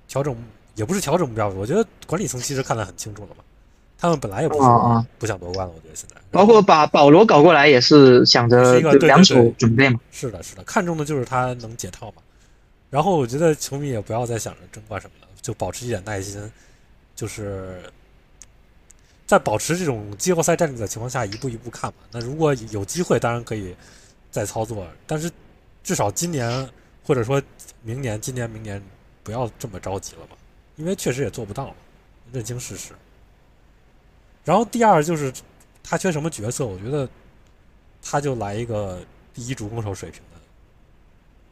[0.06, 0.34] 调整，
[0.74, 3.44] 也不是调整目标，我觉得管理层其实看得很清楚了嘛。
[3.98, 4.60] 他们本来也不是
[5.18, 10.00] 不想夺冠了，我觉得现在包括把保罗搞过来也是想着两手准备嘛。
[10.10, 12.22] 是的，是的，看中的就是他能解套嘛。
[12.90, 16.40] 然后我觉得球迷也不要再想着争冠什么的，就保持一点耐心，
[17.16, 17.82] 就是
[19.28, 21.98] 在保持这种季后赛战力的情况下，一步一步看嘛。
[22.10, 23.76] 那如果有机会，当然可以
[24.30, 25.30] 再操作，但是
[25.84, 26.66] 至少今年
[27.04, 27.40] 或者说
[27.82, 28.82] 明年、今年、明年
[29.22, 30.36] 不要这么着急了嘛，
[30.76, 31.74] 因为确实也做不到嘛，
[32.32, 32.92] 认清事实。
[34.46, 35.30] 然后第二就是
[35.84, 36.64] 他缺什么角色？
[36.64, 37.06] 我觉得
[38.02, 38.98] 他就来一个
[39.34, 40.37] 第一主攻手水平的，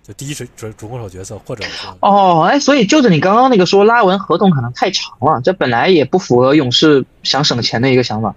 [0.07, 1.65] 就第一是主主攻手角色，或者
[2.01, 8.35] 哦，哎，所以就是你刚刚那个说拉文合同可能太长了，这本来也不符合勇士想省钱的一个想法。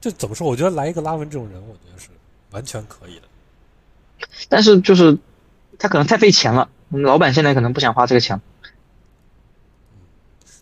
[0.00, 0.46] 就怎么说？
[0.46, 2.08] 我觉得来一个拉文这种人，我觉得是
[2.50, 3.22] 完全可以的。
[4.48, 5.16] 但是就是
[5.78, 8.40] 他可能太费钱了，老板现在可能不想花这个钱。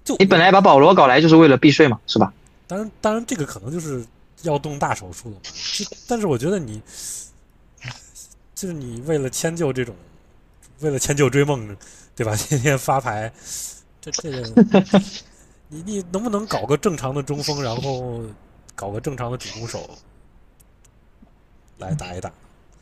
[0.05, 2.33] 就你本来把保罗搞来就是为了避税嘛，是吧？
[2.67, 4.05] 当然，当然，这个可能就是
[4.43, 5.41] 要动大手术了嘛。
[6.07, 6.83] 但是我觉得你，
[8.57, 9.95] 就是你为了迁就这种，
[10.81, 11.77] 为了迁就追梦，
[12.17, 12.35] 对吧？
[12.49, 13.31] 天天发牌，
[14.01, 14.65] 这这个，
[15.69, 18.25] 你你能不能搞个正常的中锋，然后
[18.75, 19.89] 搞个正常的主攻手
[21.79, 22.33] 来打一打？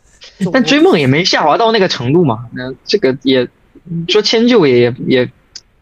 [0.50, 2.48] 但追梦也没下滑到那个程度嘛。
[2.52, 3.46] 那这个也
[4.08, 5.30] 说迁就也也。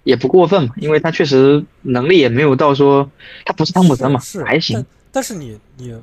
[0.04, 3.08] 也不过分嘛，因为他确实能力也没有到说
[3.46, 4.84] 他不是汤普森嘛，是还行。
[5.12, 5.96] 但是你你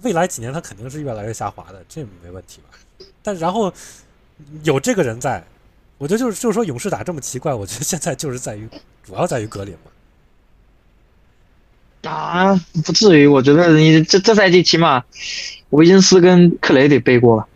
[0.00, 2.78] 未来几年他肯定是越来越下滑的，这没问题吧？
[3.28, 3.70] 但然后
[4.62, 5.44] 有这个人在，
[5.98, 8.66] 我觉得就是就是说勇士打这么奇怪，我觉得现在就是在于
[9.04, 9.90] 主要在于格林嘛。
[12.10, 12.56] 啊，
[12.86, 15.04] 不至于，我觉得你这这赛季起码
[15.70, 17.46] 维金斯跟克雷得背锅吧。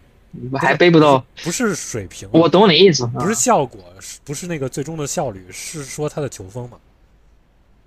[0.58, 3.80] 还背不到，不是水平，我懂你意思，不是效果，
[4.24, 6.76] 不是那个最终的效率，是说他的球风嘛？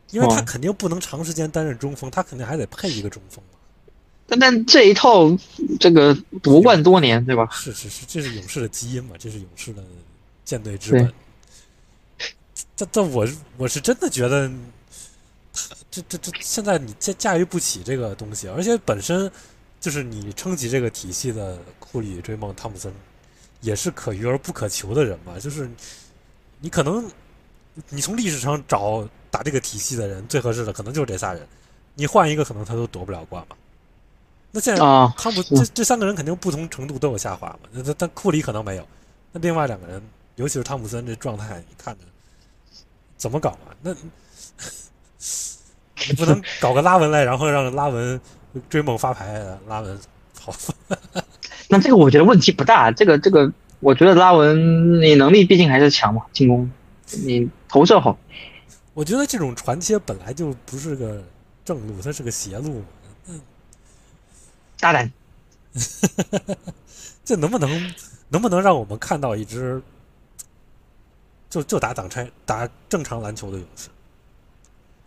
[0.09, 3.54] 因为他肯定不能长时间担任中锋，他肯定还得配一个中锋嘛。
[4.27, 5.29] 但但这一套
[5.79, 7.49] 这个夺冠多年，对吧？
[7.51, 9.15] 是是是，这是勇士的基因嘛？
[9.19, 9.83] 这是勇士的
[10.43, 11.13] 舰队之本。
[12.75, 14.49] 这这我我是真的觉得，
[15.53, 19.31] 他这这这现在你驾驾驭不起这个东西，而且本身。
[19.77, 22.91] 就是你撑起这个体系的库里、追梦、汤普森，
[23.61, 25.37] 也是可遇而不可求的人嘛。
[25.37, 25.69] 就是
[26.59, 27.07] 你可能，
[27.89, 31.47] 你从历史上找打这个体系的人最合适的，可能就是这仨人。
[31.93, 33.55] 你换一个，可能他都夺不了冠嘛。
[34.55, 37.69] 那现在汤普这这三个人肯定不同程度都有下滑嘛。
[37.71, 38.87] 那但库里可能没有。
[39.33, 40.01] 那另外两个人，
[40.37, 41.99] 尤其是汤普森这状态，你看着
[43.17, 43.75] 怎么搞啊？
[43.81, 43.93] 那
[46.07, 48.19] 你不能 搞个拉文来，然后让拉文。
[48.69, 49.99] 追梦发牌，拉文
[50.39, 50.55] 好。
[51.67, 52.89] 那这个我觉得问题不大。
[52.89, 53.51] 这个这个，
[53.81, 56.71] 我觉得拉文你能力毕竟还是强嘛，进攻
[57.25, 58.17] 你投射好。
[58.93, 61.21] 我觉得这种传切本来就不是个
[61.65, 62.75] 正路，它是个斜路。
[62.75, 62.85] 嗯，
[64.79, 65.11] 大胆。
[67.25, 67.93] 这能不能
[68.29, 69.81] 能不能让我们看到一支
[71.49, 73.89] 就就打挡拆打正常篮球的勇士？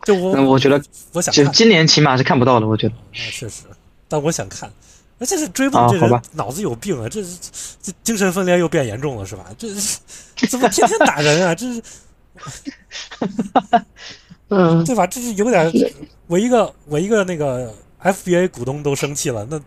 [0.05, 2.67] 就我，我觉得，我想，就今年起码是看不到的。
[2.67, 3.65] 我觉得，那确实，
[4.09, 4.71] 但我想看。
[5.21, 7.09] 而且是追梦这人脑子有病啊！
[7.09, 7.37] 这是
[7.83, 9.47] 这精神分裂又变严重了，是吧？
[9.59, 9.99] 这是
[10.49, 11.53] 怎么天天打人啊？
[11.53, 11.83] 这是，
[14.47, 15.05] 嗯，对吧？
[15.09, 15.73] 这是有点，
[16.29, 19.61] 我一个我一个那个 FBA 股东都生气了，那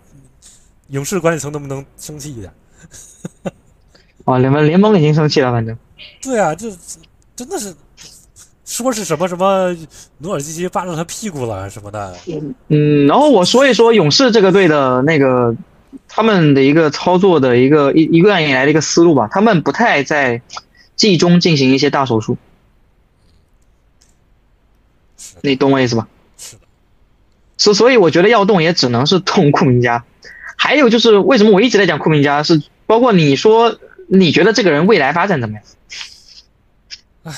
[0.89, 2.53] 勇士管理层能不能生气一点？
[4.25, 5.77] 啊，联盟联盟已经生气了，反正。
[6.21, 6.71] 对啊，这
[7.35, 7.75] 真的是。
[8.63, 9.75] 说是什么什么
[10.19, 12.15] 努尔基奇扒着他屁股了什么的，
[12.69, 15.53] 嗯，然后我说一说勇士这个队的那个
[16.07, 20.41] 他们的一个操作的一个一一贯以来的一个思路吧，他们不太在
[20.95, 22.37] 季中进行一些大手术，
[25.41, 26.07] 你懂我意思吧？
[27.61, 30.03] 所所以我觉得要动也只能是动库明加，
[30.57, 35.63] 还有就是为什么我一直在讲库明加，是包括你说你觉得这个人未来发展怎么样？
[37.23, 37.33] 哎。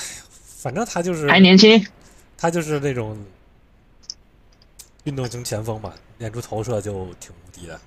[0.63, 1.85] 反正他就是还年轻，
[2.37, 3.17] 他就是那种
[5.03, 7.77] 运动型前锋嘛，练出投射就挺无敌的，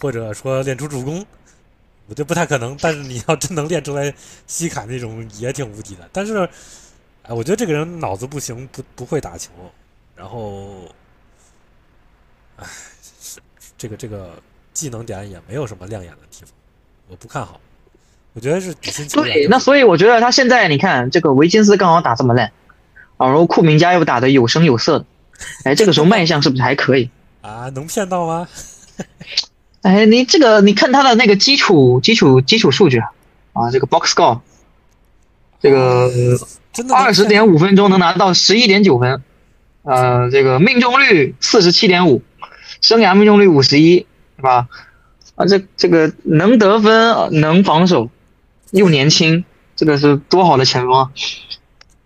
[0.00, 1.18] 或者说练出助攻，
[2.06, 2.74] 我觉得不太可能。
[2.80, 4.14] 但是你要真能练出来
[4.46, 6.08] 西卡那种，也挺无敌的。
[6.10, 6.48] 但是，
[7.24, 9.50] 哎，我觉得这个人脑子不行，不不会打球，
[10.16, 10.88] 然后，
[12.56, 12.66] 唉，
[13.78, 14.30] 这个这个
[14.72, 16.50] 技能点也没有什么亮眼的地方，
[17.08, 17.60] 我不看好。
[18.32, 22.52] 我觉得是底薪对，那所以我觉得他现在你看这个维金斯刚好打这么烂，
[23.16, 25.06] 啊，然后库明加又打的有声有色的，
[25.64, 27.08] 哎，这个时候卖相是不是还可以？
[27.40, 28.46] 啊，能骗到吗？
[29.80, 32.98] 哎，你这个你看他的那个基础基础基础数据
[33.54, 34.40] 啊，这个 box score，
[35.62, 36.10] 这个
[36.92, 39.22] 二十点五分钟能拿到十一点九分，
[39.84, 42.20] 呃，这个命中率四十七点五，
[42.86, 44.06] 生涯命中率五十一，
[44.36, 44.68] 是吧？
[45.34, 48.08] 啊，这这个能得分能防守。
[48.70, 51.10] 又年轻，这个是多好的前锋！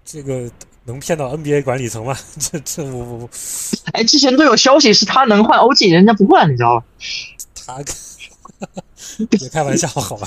[0.06, 0.50] 这个
[0.84, 2.16] 能骗到 NBA 管理层吗？
[2.38, 3.30] 这这我我我，
[3.92, 6.86] 哎，之前都有消息是他能换 OG，人家不换，你知道吧？
[7.66, 7.76] 他
[9.28, 10.26] 别 开玩笑好吧？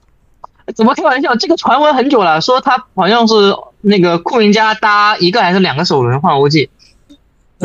[0.76, 1.34] 怎么开玩笑？
[1.36, 3.34] 这个传闻很久了，说他好像是
[3.80, 6.68] 那个库明加搭一个还是两个首轮换 OG，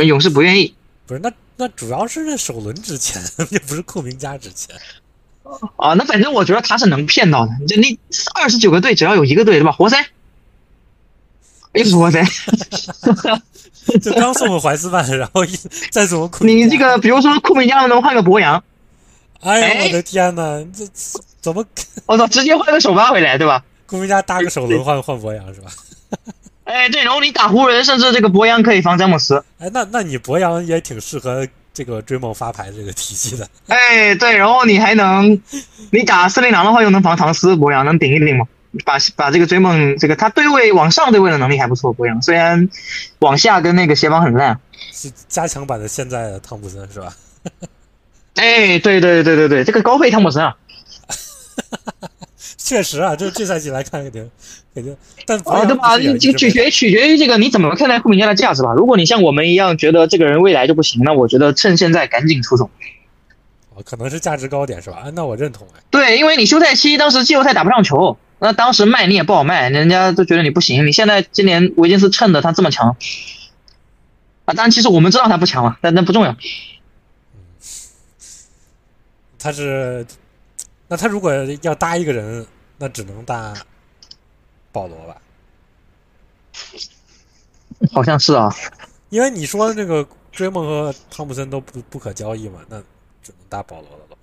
[0.05, 0.73] 勇士不愿意。
[1.07, 4.75] 不是，那那主要是那首轮值钱， 也不是库明加值钱。
[5.77, 7.51] 啊，那反正我觉得他是能骗到的。
[7.67, 7.97] 就你
[8.33, 9.71] 二十九个队，只要有一个队对吧？
[9.71, 10.05] 活塞，
[11.73, 12.23] 又是活塞，
[14.01, 15.55] 就刚送个怀斯曼，然后一
[15.91, 16.43] 再送库。
[16.45, 18.61] 你这个比如说库明加能换个博扬，
[19.41, 20.85] 哎呀，我的天哪，这
[21.39, 21.63] 怎么？
[22.07, 23.63] 我操，直接换个首发回来对吧？
[23.85, 25.71] 库明加搭个首轮换换博扬是吧？
[26.65, 29.43] 哎，对，然后你打湖人，甚至这个博扬可以防詹姆斯。
[29.57, 31.47] 哎，那那你博扬也挺适合。
[31.75, 35.37] 这个追梦发牌这个体系的，哎，对，然后你还能，
[35.91, 38.47] 你打森林狼的话又能防唐斯，博扬能顶一顶吗？
[38.85, 42.69] 把把这个追梦这个他对位往上对位的能力还不错，博扬虽然
[43.19, 44.57] 往下跟那个协防很烂，
[44.93, 47.13] 是加强版的现在的汤普森是吧？
[48.35, 50.55] 哎，对对对对对，这个高配汤普森啊。
[52.57, 54.29] 确实啊，就这赛季来看肯定
[54.73, 55.97] 肯定，但啊对吧？
[55.97, 58.73] 就取决取决于这个你怎么看待库明加的价值吧。
[58.73, 62.69] 如果你像我们一样觉得这个人未来就不行，那我觉得趁现在赶紧出手。
[63.73, 64.97] 哦，可能是价值高点是吧？
[65.05, 65.81] 啊，那我认同哎。
[65.89, 70.85] 对，因为你休赛期当时季后赛打不上球，那当时卖你也不好卖，人家都觉得你不行。
[70.87, 72.95] 你现在今年维金斯趁的他这么强
[74.45, 76.35] 啊，当然其实我们知道他不强了，但那不重要。
[79.37, 80.05] 他是，
[80.87, 81.31] 那他如果
[81.61, 82.45] 要搭一个人。
[82.77, 83.53] 那只能搭
[84.73, 85.15] 保罗吧，
[87.93, 88.53] 好像是啊，
[89.07, 92.77] 因为你说的那个追梦和汤普森都不不可交易嘛，那
[93.23, 94.17] 只能搭保罗了喽。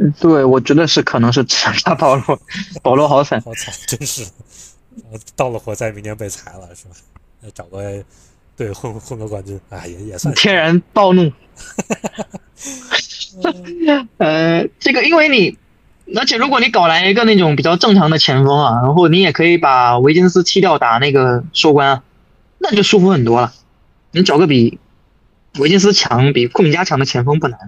[0.00, 2.40] 嗯，对，我觉得是可能是只能搭保罗，
[2.82, 4.28] 保罗好惨，好惨，真是，
[5.36, 6.96] 到了活塞明年被裁了是吧？
[7.40, 8.02] 那找个
[8.58, 11.32] 对混混个冠军，哎，也也算天然暴怒。
[14.18, 15.56] 呃，这个因为你。
[16.16, 22.02] 而且如果你搞来一个那种比较正常的前锋啊，然后你也可以把维金斯踢掉打那个收官，
[22.56, 23.52] 那就舒服很多了。
[24.12, 24.78] 你找个比
[25.58, 27.60] 维金斯强、比库米加强的前锋不难，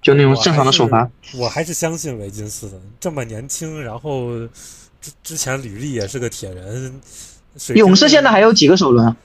[0.00, 1.10] 就那种正常的首发。
[1.34, 4.38] 我还是相信维金斯的，这么年轻，然后
[5.00, 7.00] 之之前履历也是个铁人。
[7.74, 9.16] 勇士现在还有几个首轮？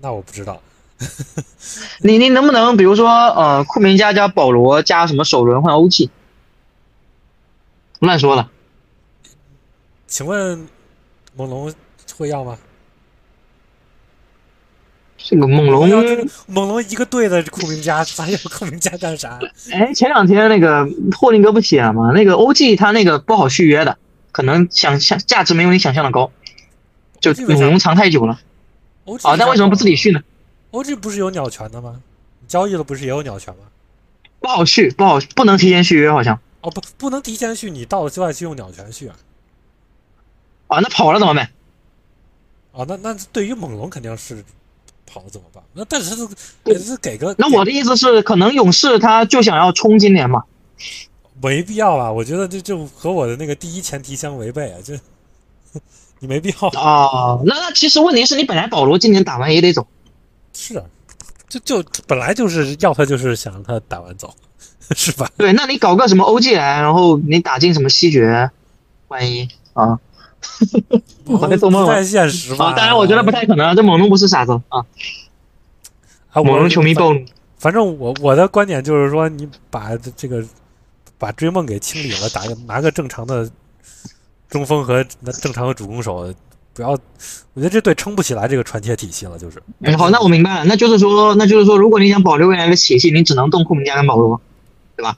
[0.00, 0.60] 那我不知道。
[2.00, 6.10] 你你能不能比如说呃库明加加保罗加什么首轮换欧气
[8.00, 8.50] 乱说了，
[10.08, 10.66] 请问
[11.36, 11.72] 猛龙
[12.16, 12.58] 会要吗？
[15.16, 15.88] 这个猛龙，
[16.46, 19.38] 猛龙一个队的库明加，咱要库明加干啥？
[19.72, 22.12] 哎，前两天那个霍林格不写了吗？
[22.12, 23.98] 那个 OG 他那个不好续约的，
[24.32, 26.30] 可能想象价值没有你想象的高，
[27.20, 28.40] 就猛龙藏太久了。
[29.22, 30.20] 啊，但为什么不自己续呢
[30.72, 32.00] ？OG 不是有鸟权的吗？
[32.46, 33.60] 交易了不是也有鸟权吗？
[34.40, 36.38] 不好续，不好，不能提前续约，好像。
[36.60, 39.16] 哦不，不能提前续，你到了之外去用鸟权续啊！
[40.68, 41.50] 啊，那跑了怎么办？
[42.72, 44.44] 啊，那那对于猛龙肯定是
[45.06, 45.62] 跑了怎么办？
[45.72, 46.28] 那但是他
[46.64, 47.34] 也是给个……
[47.38, 50.44] 那我的意思是，可能勇士他就想要冲今年嘛？
[51.40, 54.94] 没必要啊，我觉得这就和我的那个第一前提相违背啊，就
[56.20, 57.40] 你没必要啊。
[57.44, 59.86] 那那其实问题是你本来保罗今年打完也得走，
[60.52, 60.84] 是啊，
[61.48, 64.34] 就就本来就是要他就是想让他打完走。
[64.96, 65.30] 是吧？
[65.36, 68.50] 对，那你搞个什么欧 g 来，然后你打进什么西决，
[69.08, 70.00] 万一啊？
[71.28, 72.72] 我在做梦不太现实吧？
[72.72, 73.76] 当然，我觉得不太可能。
[73.76, 74.80] 这猛龙不是傻子啊！
[76.30, 77.22] 啊，猛龙球迷暴怒。
[77.58, 80.42] 反正我我的观点就是说，你把这个
[81.18, 83.50] 把追梦给清理了，打个拿个正常的
[84.48, 85.04] 中锋和
[85.42, 86.34] 正常的主攻手，
[86.74, 86.90] 不要。
[86.90, 89.62] 我觉得这队撑不起来这个传切体系了，就是。
[89.80, 90.64] 嗯，好，那我明白了。
[90.64, 94.40] 那就是说，那就是说，如果你想保留未来的体系，你只能动库明加跟保罗。
[94.96, 95.16] 对吧？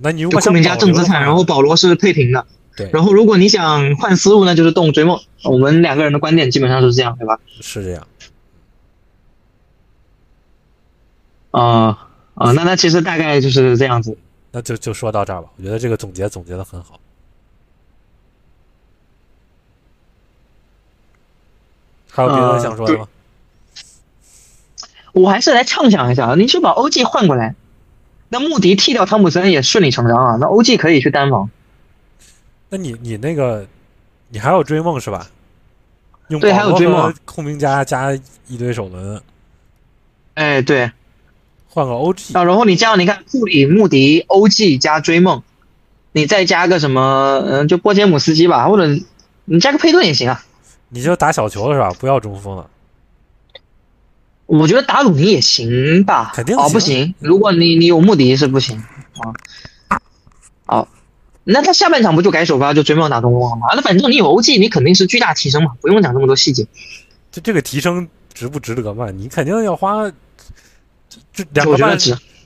[0.00, 2.46] 那你如果库明加正资产，然后保罗是配平的。
[2.76, 2.90] 对。
[2.92, 5.20] 然后如果你想换思路，那就是动追梦。
[5.44, 7.38] 我们两个人的观点基本上是这样，对吧？
[7.60, 8.06] 是这样。
[11.50, 14.16] 啊啊，那那其实大概就是这样子。
[14.52, 16.98] 那就就说到这儿吧，我觉得这个总结总结的很好。
[22.10, 23.08] 还有别的想说的吗？
[25.12, 27.54] 我还是来畅想一下，你去把 OG 换过来，
[28.28, 30.36] 那穆迪替掉汤普森也顺理成章啊。
[30.40, 31.50] 那 OG 可以去单防。
[32.68, 33.66] 那你你那个，
[34.28, 35.26] 你还有追梦是吧？
[36.28, 38.12] 用对，还有追梦，空兵加加
[38.46, 39.20] 一堆首轮。
[40.34, 40.92] 哎，对，
[41.68, 45.42] 换个 OG 啊，然后你这样，你看库里、穆迪、OG 加追梦，
[46.12, 48.96] 你再加个什么，嗯，就波杰姆斯基吧，或者
[49.44, 50.44] 你加个佩顿也行啊。
[50.90, 51.96] 你就打小球了是吧？
[51.98, 52.68] 不要中锋了。
[54.46, 56.32] 我觉得打鲁尼也行吧。
[56.34, 57.14] 肯定哦，不行。
[57.20, 58.76] 如果你你有穆迪是不行
[59.88, 60.00] 啊。
[60.66, 60.88] 哦，
[61.44, 63.68] 那他下半场不就改首发就追梦打中锋了吗？
[63.74, 66.66] 那反正你有 OG，你肯定是巨大提升嘛，不用讲那么多细节。
[67.30, 69.10] 就这个提升值不值得嘛？
[69.12, 70.10] 你肯定要花
[71.32, 71.96] 这两个半，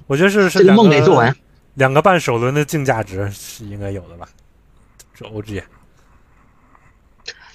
[0.06, 1.34] 我觉得是是这个梦得做完。
[1.74, 4.28] 两个半首轮的净价值是应该有的吧？
[5.14, 5.62] 这 OG。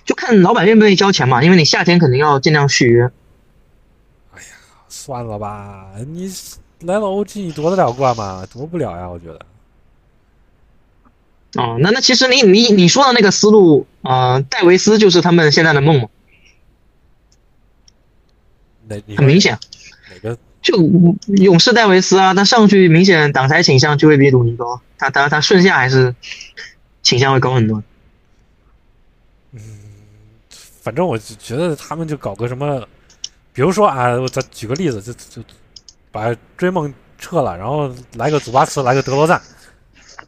[0.10, 3.04] 就看老板愿不愿意交钱嘛，因为你夏天肯定要尽量续约。
[4.34, 4.48] 哎呀，
[4.88, 6.34] 算了吧，你
[6.80, 8.44] 来了 OG，你夺得了冠吗？
[8.52, 9.40] 夺不了呀，我觉得。
[11.62, 16.08] 哦，那那其实你你你说的那个思路，呃，戴维斯就是他们现在的梦嘛。
[19.16, 19.60] 很明显。
[20.10, 20.40] 哪个？
[20.64, 20.76] 就
[21.38, 26.16] 勇士戴维斯啊，他上去明显挡拆倾向就会比鲁尼高，他他他顺下还是
[27.04, 27.84] 倾向会高很多。
[30.90, 32.84] 反正我就觉得他们就搞个什么，
[33.54, 35.48] 比如说啊，我再举个例子，就就
[36.12, 39.40] 把追梦撤了，然后来个祖巴茨，来个德罗赞，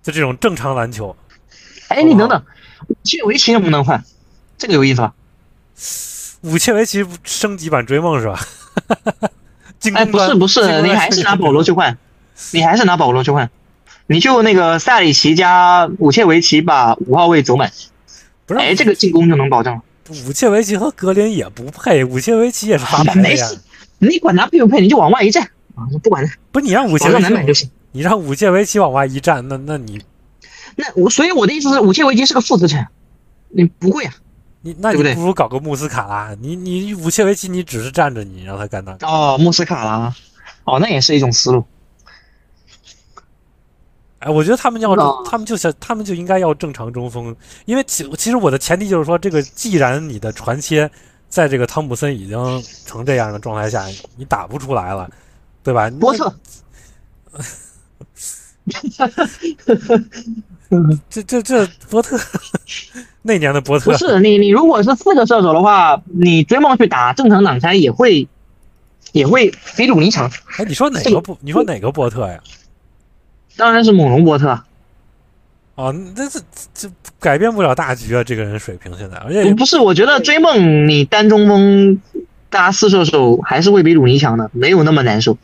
[0.04, 1.16] 就这种正常篮球。
[1.88, 2.40] 哎，你等等，
[2.88, 4.06] 武切维奇能不能换？
[4.56, 5.16] 这个有意思吧？
[6.42, 8.40] 武切维奇升级版追梦是吧？
[9.96, 11.98] 哎，不是不是，你还是拿保罗去换，
[12.52, 13.50] 你还是拿保罗去换，
[14.06, 17.72] 你就那个萨里奇加武切维奇把五号位走满，
[18.46, 18.60] 不是？
[18.60, 19.82] 哎，这个进攻就能保证了。
[20.28, 23.60] 武切维奇和格林也不配，武切维奇也是发牌没事。
[24.00, 25.44] 你管他配不配，你就往外一站
[25.76, 26.34] 啊，不管他。
[26.52, 27.70] 不，你让武切维奇就行。
[27.92, 30.02] 你让武切维奇往外一站，那那你，
[30.76, 32.88] 那我所以我的意思是，武切维奇是个负资产，
[33.50, 34.14] 你不贵啊？
[34.62, 38.96] 你那你不如搞个穆斯卡拉，你你武切维奇你只是站着，你让他干那。
[39.02, 40.14] 哦，穆斯卡拉，
[40.64, 41.66] 哦，那也是一种思路。
[44.22, 50.88] 哎，我觉得他们要，他们就想，他们就应该要正常中锋，因为其其实我的前提就是说，这个既然你的传切
[51.28, 53.84] 在这个汤普森已经成这样的状态下，
[54.16, 55.10] 你打不出来了，
[55.64, 55.90] 对吧？
[56.00, 56.32] 波特，
[61.10, 62.16] 这这这波特，
[63.24, 68.28] 那年的波特不是你你如果是四个射手的话，你追梦去打正常挡拆也会
[69.14, 70.30] 也会比鲁尼强。
[70.58, 71.36] 哎，你说哪个波？
[71.42, 72.40] 你说哪个波特呀？
[73.58, 74.60] 当然是猛龙波特，
[75.76, 76.40] 哦，那这
[76.74, 76.90] 这
[77.20, 78.24] 改变不了大局啊！
[78.24, 82.02] 这个人水平现在，而且不是，我觉得追梦你单中锋
[82.50, 85.38] 搭四射手还是会比鲁尼强的，没有那么难受。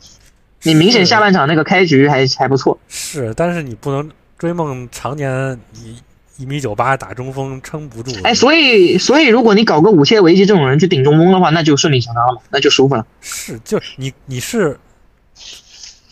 [0.62, 6.00] 你明显下半场那个开局还还不错，是，但是你不能追梦常年你
[6.36, 8.10] 一米九八打中锋撑不住。
[8.24, 13.06] 哎，所以所以如果你搞个武切维奇这种人去顶中锋的话，那就顺理成章了，那就舒服了。
[13.20, 14.78] 是，就你你是。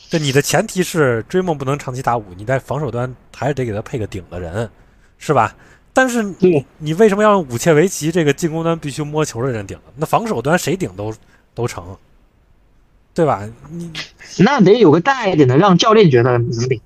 [0.09, 4.71] 这你的前提是追梦不能长期打五，你在防守端还是得给他配个顶的人，
[5.19, 5.55] 是吧？
[5.93, 9.79] 但是你你为什么要用武切维奇这个进攻端必须摸球的人顶？
[9.97, 11.13] 那防守端谁顶都
[11.55, 11.97] 都成，
[13.15, 13.49] 对吧？
[13.71, 13.91] 你
[14.39, 16.81] 那得有个大一点的，让教练觉得能顶。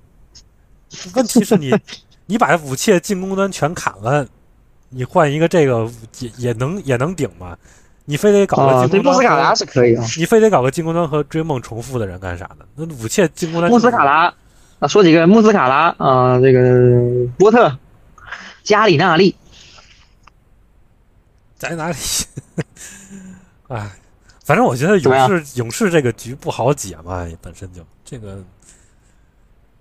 [1.15, 1.77] 问题是你
[2.27, 4.27] 你把武切进攻端全砍了，
[4.89, 5.91] 你换一个这个
[6.21, 7.59] 也也能也能顶吗？
[8.11, 10.05] 你非得搞个进攻端，穆斯卡拉是可以啊。
[10.19, 12.65] 你非得搞个进攻端和追梦重复的人干啥呢？
[12.75, 14.35] 那武切进攻端，穆斯卡拉
[14.81, 17.79] 啊，说几个穆斯卡拉啊，这个波特、
[18.65, 19.37] 加里纳利
[21.57, 21.97] 在哪里？
[23.69, 23.89] 哎，
[24.45, 28.43] 反正我觉得勇士勇士这个局不好解嘛，本身就这个。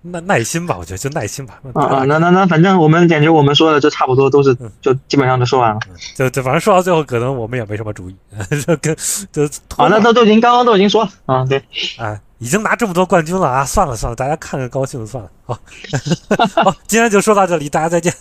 [0.01, 1.59] 耐耐心吧，我觉得就耐心吧。
[1.73, 5.79] 啊啊，那那那，反正我们感觉我们说的就差不多，都是就基本上都说完了。
[6.15, 8.15] 就就反正说到最后，可能我们也没什么主意。
[8.65, 8.95] 就跟
[9.31, 9.43] 就
[9.75, 11.57] 啊，那都都已经刚刚都已经说了啊，对，
[11.97, 15.29] 啊，已经拿这么多冠军了啊，算了算了，大家看着高兴算了。
[15.45, 15.59] 好，
[16.63, 18.13] 好，今天就说到这里，大家再见。